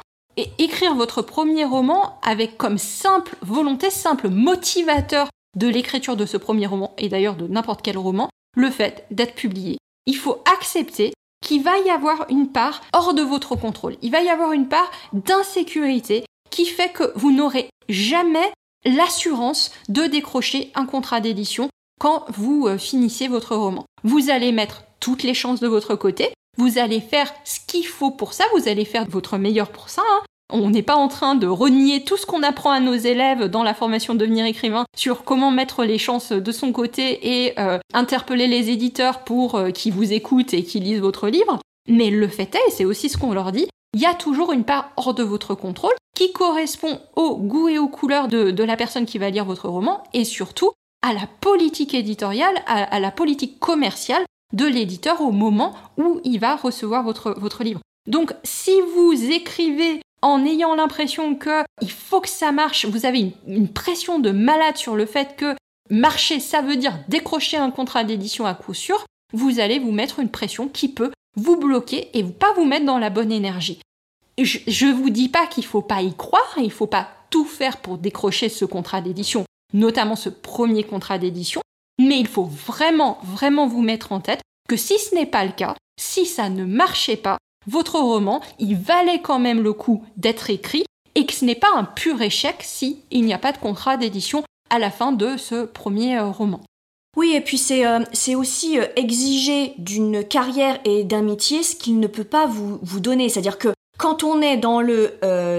écrire 0.59 0.95
votre 0.95 1.23
premier 1.23 1.65
roman 1.65 2.19
avec 2.23 2.57
comme 2.57 2.79
simple 2.79 3.37
volonté, 3.43 3.91
simple 3.91 4.29
motivateur 4.29 5.29
de 5.57 5.69
l'écriture 5.69 6.17
de 6.17 6.27
ce 6.27 6.37
premier 6.37 6.67
roman, 6.67 6.95
et 6.99 7.09
d'ailleurs 7.09 7.37
de 7.37 7.47
n'importe 7.47 7.83
quel 7.83 7.99
roman, 7.99 8.29
le 8.57 8.71
fait 8.71 9.07
d'être 9.11 9.35
publié. 9.35 9.79
Il 10.07 10.17
faut 10.17 10.43
accepter 10.57 11.13
qu'il 11.43 11.63
va 11.63 11.79
y 11.79 11.91
avoir 11.91 12.27
une 12.31 12.49
part 12.49 12.83
hors 12.93 13.15
de 13.15 13.23
votre 13.23 13.57
contrôle. 13.57 13.97
Il 14.03 14.11
va 14.11 14.23
y 14.23 14.29
avoir 14.29 14.53
une 14.53 14.69
part 14.69 14.91
d'insécurité 15.13 16.25
qui 16.51 16.67
fait 16.67 16.91
que 16.91 17.13
vous 17.17 17.33
n'aurez 17.33 17.69
jamais 17.89 18.53
l'assurance 18.85 19.73
de 19.89 20.07
décrocher 20.07 20.71
un 20.75 20.87
contrat 20.87 21.21
d'édition 21.21 21.69
quand 22.01 22.25
vous 22.29 22.67
euh, 22.67 22.79
finissez 22.79 23.29
votre 23.29 23.57
roman. 23.57 23.85
Vous 24.05 24.31
allez 24.31 24.53
mettre 24.53 24.85
toutes 25.01 25.23
les 25.23 25.35
chances 25.35 25.61
de 25.61 25.69
votre 25.69 25.95
côté, 25.95 26.33
vous 26.57 26.79
allez 26.79 27.01
faire 27.01 27.33
ce 27.45 27.59
qu'il 27.67 27.87
faut 27.87 28.11
pour 28.11 28.33
ça, 28.33 28.45
vous 28.55 28.69
allez 28.69 28.85
faire 28.85 29.07
votre 29.09 29.39
meilleur 29.39 29.71
pour 29.71 29.89
ça. 29.89 30.03
Hein. 30.11 30.23
On 30.53 30.71
n'est 30.71 30.83
pas 30.83 30.95
en 30.95 31.09
train 31.09 31.35
de 31.35 31.49
renier 31.49 32.05
tout 32.05 32.17
ce 32.17 32.25
qu'on 32.25 32.45
apprend 32.45 32.71
à 32.71 32.79
nos 32.79 32.95
élèves 32.95 33.47
dans 33.47 33.65
la 33.65 33.75
formation 33.75 34.15
devenir 34.15 34.47
écrivain 34.47 34.85
sur 34.97 35.25
comment 35.25 35.51
mettre 35.51 35.85
les 35.85 35.99
chances 35.99 36.31
de 36.31 36.53
son 36.53 36.73
côté 36.73 37.47
et 37.47 37.59
euh, 37.59 37.79
interpeller 37.93 38.47
les 38.47 38.71
éditeurs 38.71 39.25
pour 39.25 39.57
euh, 39.57 39.71
qu'ils 39.71 39.93
vous 39.93 40.13
écoutent 40.13 40.55
et 40.55 40.63
qu'ils 40.63 40.85
lisent 40.85 41.01
votre 41.01 41.29
livre. 41.29 41.59
Mais 41.89 42.11
le 42.11 42.29
fait 42.29 42.55
est, 42.55 42.69
et 42.69 42.71
c'est 42.71 42.85
aussi 42.85 43.09
ce 43.09 43.19
qu'on 43.19 43.33
leur 43.33 43.51
dit, 43.51 43.67
il 43.95 44.01
y 44.01 44.07
a 44.07 44.15
toujours 44.15 44.53
une 44.53 44.65
part 44.65 44.93
hors 44.97 45.15
de 45.15 45.25
votre 45.25 45.55
contrôle 45.55 45.95
qui 46.15 46.33
correspond 46.33 47.01
au 47.17 47.37
goût 47.37 47.69
et 47.69 47.79
aux 47.79 47.89
couleurs 47.89 48.29
de, 48.29 48.63
la 48.63 48.77
personne 48.77 49.07
qui 49.07 49.19
va 49.19 49.31
lire 49.31 49.45
votre 49.45 49.69
roman 49.69 50.03
et 50.13 50.25
surtout 50.25 50.73
à 51.03 51.13
la 51.13 51.27
politique 51.41 51.95
éditoriale, 51.95 52.63
à, 52.67 53.01
la 53.01 53.11
politique 53.11 53.59
commerciale 53.59 54.25
de 54.53 54.67
l'éditeur 54.67 55.21
au 55.21 55.33
moment 55.33 55.75
où 55.99 56.21
il 56.25 56.39
va 56.39 56.57
recevoir 56.57 57.03
votre, 57.03 57.35
votre 57.39 57.65
livre. 57.65 57.81
Donc 58.07 58.33
si 58.45 58.73
vous 58.95 59.13
écrivez 59.31 60.01
en 60.23 60.45
ayant 60.45 60.75
l'impression 60.75 61.35
que 61.35 61.63
il 61.83 61.91
faut 61.91 62.21
que 62.21 62.29
ça 62.29 62.53
marche, 62.53 62.87
vous 62.87 63.07
avez 63.07 63.35
une, 63.47 63.69
pression 63.69 64.19
de 64.19 64.31
malade 64.31 64.77
sur 64.77 64.97
le 64.97 65.07
fait 65.07 65.37
que 65.37 65.55
marcher, 65.91 66.41
ça 66.41 66.63
veut 66.63 66.77
dire 66.77 66.99
décrocher 67.09 67.57
un 67.57 67.71
contrat 67.71 68.05
d'édition 68.05 68.47
à 68.47 68.55
coup 68.55 68.75
sûr, 68.75 69.05
vous 69.33 69.61
allez 69.61 69.79
vous 69.79 69.93
mettre 69.93 70.21
une 70.21 70.31
pression 70.31 70.69
qui 70.69 70.89
peut 70.89 71.11
vous 71.37 71.57
bloquer 71.57 72.11
et 72.15 72.25
pas 72.25 72.53
vous 72.55 72.65
mettre 72.65 72.87
dans 72.87 72.99
la 72.99 73.11
bonne 73.11 73.33
énergie. 73.33 73.81
Je, 74.39 74.87
ne 74.87 74.93
vous 74.93 75.11
dis 75.11 75.29
pas 75.29 75.47
qu'il 75.47 75.65
faut 75.65 75.83
pas 75.83 76.03
y 76.03 76.15
croire, 76.15 76.57
il 76.59 76.73
faut 76.73 76.87
pas 76.87 77.09
tout 77.31 77.45
faire 77.45 77.79
pour 77.79 77.99
décrocher 77.99 78.49
ce 78.49 78.65
contrat 78.65 79.01
d'édition, 79.01 79.45
notamment 79.73 80.17
ce 80.17 80.29
premier 80.29 80.85
contrat 80.85 81.19
d'édition, 81.19 81.63
mais 81.99 82.19
il 82.19 82.27
faut 82.27 82.45
vraiment, 82.45 83.19
vraiment 83.23 83.67
vous 83.67 83.83
mettre 83.83 84.13
en 84.13 84.21
tête 84.21 84.41
que 84.69 84.77
si 84.77 84.99
ce 84.99 85.15
n'est 85.15 85.27
pas 85.27 85.45
le 85.45 85.53
cas, 85.53 85.75
si 85.99 86.27
ça 86.27 86.51
ne 86.51 86.65
marchait 86.65 87.17
pas, 87.17 87.39
votre 87.67 87.99
roman, 87.99 88.41
il 88.59 88.77
valait 88.77 89.21
quand 89.21 89.39
même 89.39 89.63
le 89.63 89.73
coup 89.73 90.05
d'être 90.17 90.51
écrit 90.51 90.85
et 91.15 91.27
que 91.27 91.33
ce 91.33 91.45
n'est 91.45 91.55
pas 91.55 91.73
un 91.75 91.85
pur 91.85 92.21
échec 92.23 92.57
si 92.61 93.01
il 93.11 93.25
n'y 93.25 93.35
a 93.35 93.39
pas 93.39 93.53
de 93.53 93.59
contrat 93.59 93.97
d'édition 93.97 94.45
à 94.71 94.79
la 94.79 94.91
fin 94.91 95.13
de 95.13 95.37
ce 95.37 95.65
premier 95.65 96.19
euh, 96.19 96.27
roman. 96.27 96.61
Oui, 97.17 97.33
et 97.35 97.41
puis 97.41 97.57
c'est 97.57 97.87
euh, 97.87 98.01
aussi 98.37 98.79
euh, 98.79 98.87
exiger 98.97 99.73
d'une 99.79 100.23
carrière 100.23 100.79
et 100.85 101.05
d'un 101.05 101.23
métier 101.23 101.63
ce 101.63 101.75
qu'il 101.75 101.99
ne 101.99 102.07
peut 102.07 102.25
pas 102.25 102.47
vous, 102.47 102.79
vous 102.83 103.01
donner. 103.01 103.29
C'est-à-dire 103.29 103.59
que 103.59 103.69
quand 103.99 104.25
on 104.25 104.43
est 104.43 104.59
dans 104.59 104.83
le 104.83 105.15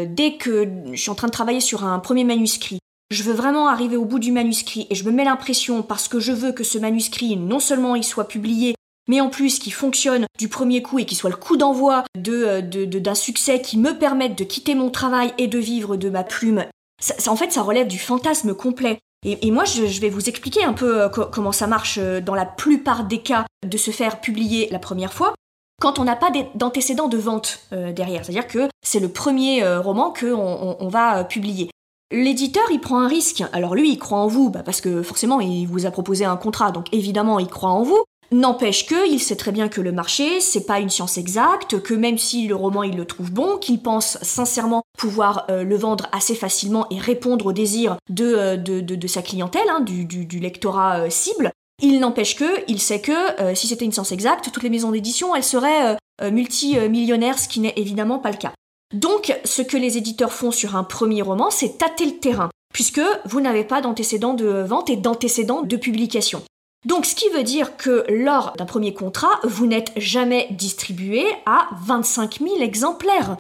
dès 0.06 0.38
que 0.38 0.70
je 0.92 1.02
suis 1.02 1.10
en 1.10 1.16
train 1.16 1.26
de 1.26 1.32
travailler 1.32 1.60
sur 1.60 1.84
un 1.84 1.98
premier 1.98 2.24
manuscrit, 2.24 2.78
je 3.10 3.24
veux 3.24 3.34
vraiment 3.34 3.68
arriver 3.68 3.98
au 3.98 4.06
bout 4.06 4.20
du 4.20 4.32
manuscrit 4.32 4.86
et 4.92 4.96
je 4.96 5.06
me 5.06 5.12
mets 5.12 5.24
l'impression 5.24 5.82
parce 5.82 6.08
que 6.08 6.20
je 6.20 6.34
veux 6.34 6.52
que 6.52 6.64
ce 6.64 6.78
manuscrit 6.78 7.36
non 7.36 7.60
seulement 7.60 7.96
il 7.96 8.04
soit 8.04 8.28
publié, 8.28 8.76
mais 9.08 9.22
en 9.22 9.30
plus 9.30 9.60
qu'il 9.60 9.74
fonctionne 9.74 10.26
du 10.38 10.48
premier 10.48 10.82
coup 10.82 11.00
et 11.00 11.06
qu'il 11.06 11.18
soit 11.18 11.30
le 11.30 11.36
coup 11.36 11.58
d'envoi 11.58 12.04
de, 12.18 12.62
de, 12.62 13.00
d'un 13.00 13.16
succès 13.16 13.62
qui 13.62 13.78
me 13.78 13.98
permette 13.98 14.38
de 14.38 14.44
quitter 14.44 14.76
mon 14.76 14.90
travail 14.90 15.34
et 15.38 15.48
de 15.48 15.60
vivre 15.60 15.96
de 15.96 16.10
ma 16.10 16.24
plume. 16.24 16.66
Ça, 17.00 17.32
en 17.32 17.36
fait, 17.36 17.52
ça 17.52 17.62
relève 17.62 17.88
du 17.88 18.00
fantasme 18.00 18.54
complet. 18.54 19.00
Et, 19.24 19.52
moi, 19.52 19.66
je, 19.66 20.00
vais 20.00 20.10
vous 20.10 20.30
expliquer 20.30 20.64
un 20.64 20.74
peu 20.74 21.02
euh, 21.02 21.10
comment 21.10 21.52
ça 21.52 21.68
marche 21.68 21.98
euh, 21.98 22.22
dans 22.22 22.36
la 22.36 22.46
plupart 22.46 23.04
des 23.04 23.22
cas 23.22 23.46
de 23.66 23.78
se 23.78 23.92
faire 23.92 24.22
publier 24.22 24.70
la 24.72 24.80
première 24.80 25.12
fois 25.12 25.34
quand 25.80 26.00
on 26.00 26.04
n'a 26.04 26.16
pas 26.16 26.32
d'antécédent 26.56 27.08
de 27.08 27.18
vente 27.18 27.60
euh, 27.72 27.92
derrière. 27.92 28.26
C'est-à-dire 28.26 28.48
que 28.48 28.68
c'est 28.84 29.00
le 29.00 29.10
premier 29.10 29.64
euh, 29.64 29.80
roman 29.80 30.12
qu'on 30.12 30.78
on, 30.80 30.88
va 30.88 31.20
euh, 31.20 31.24
publier. 31.24 31.70
L'éditeur, 32.12 32.64
il 32.72 32.80
prend 32.80 33.00
un 33.02 33.08
risque. 33.08 33.44
Alors 33.54 33.76
lui, 33.76 33.92
il 33.92 34.00
croit 34.00 34.18
en 34.18 34.28
vous, 34.28 34.50
bah, 34.50 34.64
parce 34.64 34.82
que 34.82 35.04
forcément, 35.04 35.40
il 35.40 35.66
vous 35.66 35.86
a 35.86 35.92
proposé 35.92 36.26
un 36.26 36.38
contrat, 36.38 36.72
donc 36.72 36.92
évidemment, 36.94 37.40
il 37.40 37.48
croit 37.48 37.70
en 37.70 37.84
vous. 37.84 38.04
N'empêche 38.32 38.86
que, 38.86 39.10
il 39.10 39.20
sait 39.20 39.36
très 39.36 39.52
bien 39.52 39.70
que 39.70 39.82
le 39.82 39.92
marché, 39.92 40.42
c'est 40.42 40.66
pas 40.66 40.80
une 40.80 40.90
science 40.90 41.18
exacte, 41.18 41.82
que 41.82 41.94
même 41.94 42.18
si 42.18 42.48
le 42.48 42.56
roman 42.56 42.84
il 42.84 42.98
le 42.98 43.06
trouve 43.06 43.32
bon, 43.32 43.58
qu'il 43.58 43.82
pense 43.82 44.18
sincèrement 44.22 44.84
pouvoir 44.98 45.46
le 45.50 45.76
vendre 45.78 46.08
assez 46.12 46.36
facilement 46.36 46.88
et 46.90 47.00
répondre 47.00 47.46
aux 47.46 47.54
désirs 47.54 47.98
de, 48.10 48.58
de, 48.58 49.08
sa 49.08 49.22
clientèle, 49.22 49.70
hein, 49.70 49.80
du, 49.80 50.06
du, 50.06 50.40
lectorat 50.40 51.10
cible, 51.10 51.52
il 51.82 52.00
n'empêche 52.00 52.36
que, 52.36 52.64
il 52.68 52.82
sait 52.82 53.02
que, 53.02 53.40
euh, 53.42 53.54
si 53.54 53.68
c'était 53.68 53.86
une 53.86 53.92
science 53.92 54.12
exacte, 54.12 54.50
toutes 54.52 54.64
les 54.64 54.70
maisons 54.70 54.92
d'édition, 54.92 55.36
elles 55.36 55.44
seraient 55.44 55.94
euh, 55.94 55.96
euh, 56.24 56.32
multimillionnaires, 56.32 57.38
ce 57.38 57.48
qui 57.48 57.60
n'est 57.60 57.74
évidemment 57.76 58.18
pas 58.18 58.32
le 58.32 58.38
cas. 58.38 58.54
Donc, 58.96 59.38
ce 59.44 59.62
que 59.62 59.78
les 59.78 59.98
éditeurs 59.98 60.34
font 60.34 60.50
sur 60.50 60.76
un 60.76 60.84
premier 60.84 61.22
roman, 61.22 61.52
c'est 61.52 61.78
tâter 61.78 62.06
le 62.06 62.18
terrain, 62.18 62.50
puisque 62.74 63.02
vous 63.26 63.42
n'avez 63.42 63.64
pas 63.64 63.82
d'antécédent 63.82 64.34
de 64.34 64.48
vente 64.64 64.90
et 64.90 64.96
d'antécédent 64.96 65.62
de 65.62 65.78
publication. 65.78 66.42
Donc, 66.88 67.06
ce 67.06 67.16
qui 67.16 67.28
veut 67.28 67.44
dire 67.44 67.76
que 67.76 68.06
lors 68.08 68.54
d'un 68.58 68.66
premier 68.66 68.94
contrat, 68.94 69.42
vous 69.44 69.68
n'êtes 69.68 69.92
jamais 69.98 70.48
distribué 70.52 71.26
à 71.46 71.68
25 71.84 72.40
000 72.40 72.62
exemplaires. 72.62 73.36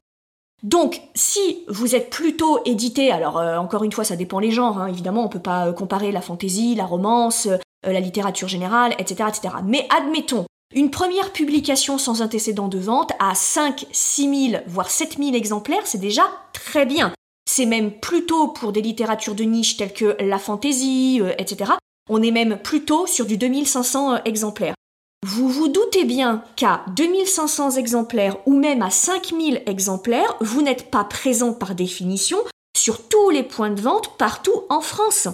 Donc, 0.63 0.99
si 1.15 1.63
vous 1.69 1.95
êtes 1.95 2.09
plutôt 2.09 2.59
édité, 2.65 3.09
alors 3.09 3.37
encore 3.37 3.85
une 3.85 3.93
fois, 3.93 4.03
ça 4.03 4.17
dépend 4.17 4.39
les 4.39 4.51
genres, 4.51 4.81
hein, 4.81 4.87
évidemment, 4.87 5.23
on 5.23 5.29
peut 5.29 5.39
pas 5.39 5.71
comparer 5.71 6.11
la 6.11 6.19
fantaisie, 6.19 6.75
la 6.75 6.83
romance, 6.83 7.47
euh, 7.47 7.57
la 7.93 8.01
littérature 8.01 8.49
générale, 8.49 8.93
etc.. 8.99 9.29
Mais 9.63 9.87
admettons, 9.97 10.45
une 10.75 10.91
première 10.91 11.31
publication 11.31 11.97
sans 11.97 12.21
antécédent 12.21 12.67
de 12.67 12.79
vente 12.79 13.13
à 13.17 13.33
5, 13.33 13.85
6 13.93 14.49
000, 14.51 14.63
voire 14.67 14.89
7 14.89 15.19
000 15.19 15.35
exemplaires, 15.35 15.85
c'est 15.87 15.99
déjà 15.99 16.23
très 16.51 16.85
bien. 16.85 17.13
C'est 17.49 17.65
même 17.65 17.91
plutôt 17.91 18.49
pour 18.49 18.73
des 18.73 18.81
littératures 18.81 19.35
de 19.35 19.45
niche 19.45 19.77
telles 19.77 19.93
que 19.93 20.17
la 20.19 20.37
fantaisie, 20.37 21.21
euh, 21.21 21.31
etc. 21.37 21.71
On 22.09 22.21
est 22.21 22.31
même 22.31 22.57
plutôt 22.57 23.05
sur 23.07 23.25
du 23.25 23.37
2500 23.37 24.13
euh, 24.13 24.17
exemplaires. 24.25 24.75
Vous 25.25 25.49
vous 25.49 25.67
doutez 25.67 26.05
bien 26.05 26.43
qu'à 26.55 26.85
2500 26.95 27.71
exemplaires 27.71 28.37
ou 28.45 28.57
même 28.57 28.81
à 28.81 28.91
5000 28.91 29.63
exemplaires, 29.65 30.35
vous 30.41 30.61
n'êtes 30.61 30.91
pas 30.91 31.03
présent 31.03 31.53
par 31.53 31.75
définition 31.75 32.37
sur 32.77 33.07
tous 33.07 33.29
les 33.31 33.43
points 33.43 33.71
de 33.71 33.81
vente 33.81 34.17
partout 34.17 34.63
en 34.69 34.81
France. 34.81 35.27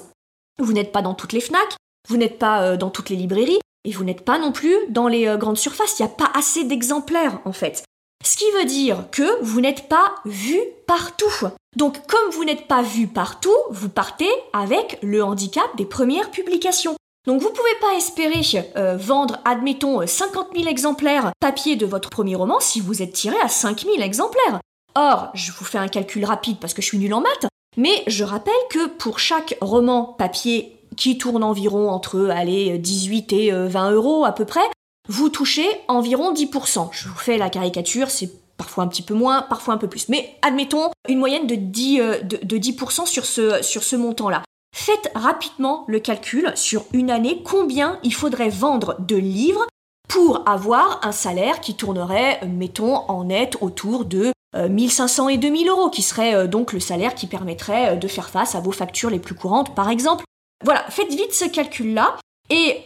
Vous 0.60 0.74
n'êtes 0.74 0.92
pas 0.92 1.01
dans 1.01 1.13
toutes 1.13 1.34
les 1.34 1.42
FNAC, 1.42 1.75
vous 2.08 2.18
n'êtes 2.18 2.39
pas 2.39 2.63
euh, 2.63 2.77
dans 2.77 2.89
toutes 2.89 3.10
les 3.10 3.15
librairies, 3.15 3.60
Et 3.86 3.92
vous 3.92 4.06
n'êtes 4.06 4.24
pas 4.24 4.39
non 4.39 4.51
plus 4.51 4.75
dans 4.89 5.08
les 5.08 5.27
euh, 5.27 5.38
grandes 5.38 5.58
surfaces, 5.58 6.00
il 6.00 6.03
n'y 6.03 6.12
a 6.12 6.15
pas 6.15 6.32
assez 6.34 6.63
d'exemplaires 6.63 7.39
en 7.46 7.53
fait. 7.53 7.84
Ce 8.24 8.38
qui 8.38 8.50
veut 8.58 8.65
dire 8.65 9.10
que 9.12 9.44
vous 9.44 9.60
n'êtes 9.60 9.89
pas 9.89 10.15
vu 10.25 10.58
partout. 10.88 11.48
Donc 11.75 12.06
comme 12.08 12.32
vous 12.32 12.46
n'êtes 12.46 12.68
pas 12.68 12.82
vu 12.82 13.08
partout, 13.08 13.56
vous 13.72 13.89
partez 13.89 14.30
avec 14.53 15.00
le 15.01 15.24
handicap 15.24 15.65
des 15.77 15.86
premières 15.86 16.32
publications. 16.32 16.96
Donc 17.25 17.42
vous 17.42 17.50
ne 17.50 17.53
pouvez 17.53 17.75
pas 17.80 17.96
espérer 17.96 18.42
euh, 18.75 18.98
vendre, 18.98 19.39
admettons, 19.46 20.06
50 20.06 20.50
000 20.56 20.68
exemplaires 20.68 21.32
papier 21.39 21.75
de 21.75 21.86
votre 21.86 22.10
premier 22.10 22.36
roman 22.36 22.60
si 22.60 22.82
vous 22.82 23.01
êtes 23.01 23.13
tiré 23.13 23.38
à 23.42 23.48
5 23.48 23.82
000 23.82 24.01
exemplaires. 24.01 24.60
Or, 24.96 25.30
je 25.34 25.51
vous 25.51 25.65
fais 25.65 25.77
un 25.77 25.88
calcul 25.88 26.25
rapide 26.25 26.58
parce 26.60 26.74
que 26.74 26.82
je 26.82 26.88
suis 26.88 26.98
nul 26.98 27.13
en 27.13 27.22
maths, 27.22 27.48
mais 27.77 28.03
je 28.08 28.24
rappelle 28.24 28.53
que 28.70 28.88
pour 28.88 29.20
chaque 29.20 29.58
roman 29.62 30.03
papier 30.18 30.77
qui 30.98 31.18
tourne 31.18 31.44
environ 31.44 31.89
entre 31.89 32.30
allez, 32.30 32.77
18 32.77 33.34
et 33.34 33.51
20 33.51 33.92
euh, 33.92 33.96
euros 33.96 34.25
à 34.25 34.34
peu 34.34 34.46
près, 34.46 34.62
vous 35.10 35.30
touchez 35.30 35.65
environ 35.88 36.34
10%. 36.34 36.89
Je 36.92 37.08
vous 37.08 37.15
fais 37.15 37.38
la 37.38 37.50
caricature, 37.50 38.10
c'est 38.10 38.32
parfois 38.58 38.84
un 38.84 38.88
petit 38.88 39.02
peu 39.02 39.14
moins, 39.14 39.42
parfois 39.42 39.74
un 39.74 39.78
peu 39.78 39.88
plus. 39.88 40.10
Mais 40.10 40.36
admettons 40.42 40.92
une 41.08 41.20
moyenne 41.20 41.48
de 41.48 41.56
10%, 41.56 42.00
euh, 42.00 42.22
de, 42.22 42.58
10 42.58 42.78
sur 43.06 43.26
ce, 43.26 43.96
montant-là. 43.96 44.44
Faites 44.76 45.12
rapidement 45.16 45.86
le 45.88 46.00
calcul 46.00 46.52
sur 46.56 46.86
une 46.94 47.12
année 47.12 47.42
combien 47.44 48.00
il 48.04 48.14
faudrait 48.14 48.50
vendre 48.50 48.96
de 49.00 49.16
livres 49.16 49.68
pour 50.10 50.48
avoir 50.48 51.00
un 51.04 51.12
salaire 51.12 51.60
qui 51.62 51.76
tournerait, 51.76 52.40
mettons, 52.48 52.96
en 52.96 53.26
net 53.26 53.58
autour 53.62 54.06
de 54.06 54.32
1500 54.56 55.26
euh, 55.26 55.30
et 55.30 55.38
2000 55.38 55.70
euros, 55.70 55.90
qui 55.90 56.02
serait 56.02 56.36
euh, 56.36 56.48
donc 56.48 56.74
le 56.74 56.80
salaire 56.80 57.16
qui 57.16 57.28
permettrait 57.28 57.98
de 57.98 58.08
faire 58.08 58.30
face 58.30 58.56
à 58.56 58.60
vos 58.60 58.72
factures 58.72 59.10
les 59.10 59.20
plus 59.20 59.36
courantes, 59.36 59.74
par 59.76 59.90
exemple. 59.90 60.24
Voilà, 60.64 60.86
faites 60.90 61.10
vite 61.10 61.34
ce 61.34 61.46
calcul-là. 61.46 62.18
Et 62.50 62.86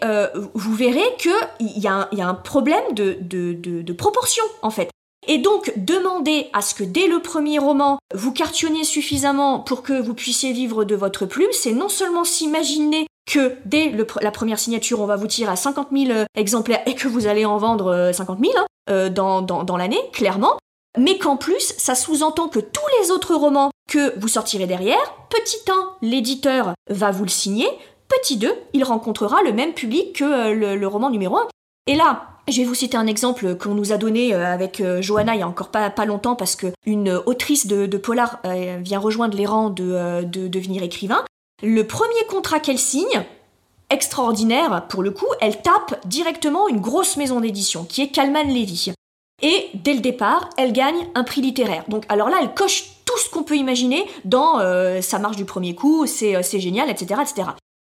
vous 0.54 0.76
verrez 0.76 1.04
qu'il 1.18 1.80
y, 1.82 1.88
a 1.88 2.08
un 2.12 2.34
problème 2.36 2.94
de 2.94 3.94
proportion, 3.94 4.44
en 4.62 4.70
fait. 4.70 4.90
Et 5.26 5.40
donc, 5.40 5.74
demander 5.78 6.50
à 6.54 6.62
ce 6.62 6.76
que 6.76 6.84
dès 6.84 7.08
le 7.08 7.22
premier 7.22 7.60
roman, 7.60 7.98
vous 8.14 8.32
cartonniez 8.32 8.84
suffisamment 8.84 9.60
pour 9.60 9.82
que 9.82 10.00
vous 10.00 10.14
puissiez 10.14 10.54
vivre 10.54 10.84
de 10.84 10.96
votre 10.96 11.26
plume, 11.26 11.50
c'est 11.52 11.72
non 11.72 11.90
seulement 11.90 12.24
s'imaginer 12.24 13.08
que 13.28 13.56
dès 13.66 13.94
la 14.22 14.32
première 14.32 14.60
signature, 14.60 15.02
on 15.02 15.06
va 15.06 15.18
vous 15.18 15.28
tirer 15.28 15.52
à 15.52 15.56
50 15.56 15.90
000 15.92 16.12
euh, 16.12 16.26
exemplaires 16.36 16.82
et 16.86 16.96
que 16.96 17.08
vous 17.08 17.28
allez 17.28 17.46
en 17.46 17.58
vendre 17.58 18.12
50 18.14 18.40
euh, 18.40 18.44
000 18.44 18.58
hein, 18.58 18.66
euh, 18.90 19.10
dans, 19.10 19.42
dans 19.42 19.78
l'année, 19.78 20.00
clairement, 20.14 20.58
mais 20.98 21.18
qu'en 21.18 21.36
plus, 21.36 21.74
ça 21.78 21.94
sous-entend 21.94 22.48
que 22.48 22.60
tous 22.60 22.88
les 23.02 23.12
autres 23.12 23.36
romans 23.36 23.70
que 23.90 24.18
vous 24.18 24.30
sortirez 24.30 24.66
derrière, 24.66 24.98
petit 25.30 25.60
1, 25.68 25.90
l'éditeur 26.02 26.74
va 26.90 27.12
vous 27.12 27.24
le 27.24 27.30
signer, 27.30 27.68
petit 28.08 28.38
2, 28.38 28.54
il 28.74 28.84
rencontrera 28.86 29.44
le 29.44 29.52
même 29.52 29.74
public 29.74 30.16
que 30.16 30.54
le, 30.54 30.78
le 30.78 30.88
roman 30.88 31.10
numéro 31.10 31.38
1. 31.38 31.48
Et 31.88 31.96
là, 31.96 32.37
je 32.48 32.62
vais 32.62 32.68
vous 32.68 32.76
citer 32.76 32.98
un 32.98 33.08
exemple 33.08 33.56
qu'on 33.56 33.74
nous 33.74 33.92
a 33.92 33.98
donné 33.98 34.34
euh, 34.34 34.46
avec 34.46 34.80
euh, 34.80 35.02
Johanna 35.02 35.36
il 35.36 35.40
y 35.40 35.44
a 35.44 35.48
encore 35.48 35.70
pas, 35.70 35.92
longtemps 36.06 36.36
parce 36.36 36.56
que 36.56 36.68
une 36.86 37.10
autrice 37.12 37.68
de, 37.68 37.98
polar 37.98 38.40
euh, 38.46 38.78
vient 38.82 39.00
rejoindre 39.00 39.38
les 39.38 39.46
rangs 39.46 39.70
de, 39.70 40.24
de 40.24 40.48
devenir 40.48 40.84
écrivain. 40.84 41.26
Le 41.64 41.84
premier 41.84 42.24
contrat 42.30 42.60
qu'elle 42.60 42.78
signe, 42.78 43.24
extraordinaire 43.90 44.86
pour 44.88 45.04
le 45.04 45.12
coup, 45.12 45.28
elle 45.42 45.62
tape 45.62 46.00
directement 46.06 46.68
une 46.68 46.80
grosse 46.80 47.18
maison 47.18 47.40
d'édition 47.40 47.84
qui 47.84 48.02
est 48.02 48.10
Calman 48.10 48.44
Levy. 48.44 48.94
Et 49.42 49.70
dès 49.74 49.94
le 49.94 50.00
départ, 50.00 50.50
elle 50.58 50.74
gagne 50.74 51.08
un 51.16 51.24
prix 51.24 51.42
littéraire. 51.42 51.84
Donc 51.88 52.06
alors 52.10 52.30
là, 52.30 52.38
elle 52.42 52.54
coche 52.54 52.86
tout 53.06 53.18
ce 53.18 53.30
qu'on 53.30 53.44
peut 53.44 53.56
imaginer 53.56 54.06
dans 54.26 54.60
ça 55.02 55.20
marche 55.20 55.38
du 55.38 55.46
premier 55.46 55.76
coup, 55.76 56.06
c'est 56.08 56.60
génial, 56.60 56.90
etc., 56.90 57.22
etc. 57.22 57.50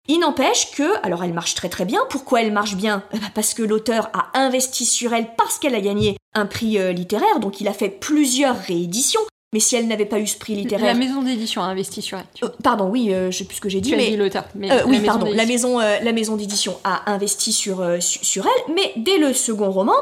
Il 0.07 0.19
n'empêche 0.19 0.71
que, 0.71 1.05
alors 1.05 1.23
elle 1.23 1.33
marche 1.33 1.53
très 1.53 1.69
très 1.69 1.85
bien. 1.85 2.01
Pourquoi 2.09 2.41
elle 2.41 2.51
marche 2.51 2.75
bien? 2.75 3.03
Eh 3.13 3.19
ben, 3.19 3.29
Parce 3.35 3.53
que 3.53 3.61
l'auteur 3.61 4.09
a 4.13 4.31
investi 4.39 4.85
sur 4.85 5.13
elle 5.13 5.35
parce 5.35 5.59
qu'elle 5.59 5.75
a 5.75 5.81
gagné 5.81 6.17
un 6.33 6.45
prix 6.45 6.79
euh, 6.79 6.91
littéraire, 6.91 7.39
donc 7.39 7.61
il 7.61 7.67
a 7.67 7.73
fait 7.73 7.89
plusieurs 7.89 8.57
rééditions. 8.57 9.21
Mais 9.53 9.59
si 9.59 9.75
elle 9.75 9.87
n'avait 9.87 10.05
pas 10.05 10.19
eu 10.19 10.27
ce 10.27 10.37
prix 10.37 10.53
littéraire, 10.55 10.85
la 10.85 10.93
maison 10.93 11.23
d'édition 11.23 11.63
a 11.63 11.65
investi 11.65 12.03
sur 12.03 12.19
elle. 12.19 12.25
Euh, 12.43 12.49
pardon, 12.63 12.87
oui, 12.87 13.13
euh, 13.13 13.31
je 13.31 13.37
sais 13.39 13.45
plus 13.45 13.55
ce 13.57 13.61
que 13.61 13.69
j'ai 13.69 13.81
dit, 13.81 13.89
tu 13.91 13.97
mais 13.97 14.07
as 14.07 14.09
dit 14.11 14.17
l'auteur. 14.17 14.45
oui, 14.85 14.99
pardon, 14.99 15.27
la 15.33 15.45
maison, 15.45 15.79
la 15.79 16.11
maison 16.11 16.35
d'édition 16.35 16.77
a 16.83 17.11
investi 17.11 17.51
sur 17.51 17.83
sur 17.99 18.45
elle. 18.45 18.73
Mais 18.75 18.93
dès 18.95 19.17
le 19.17 19.33
second 19.33 19.71
roman, 19.71 19.95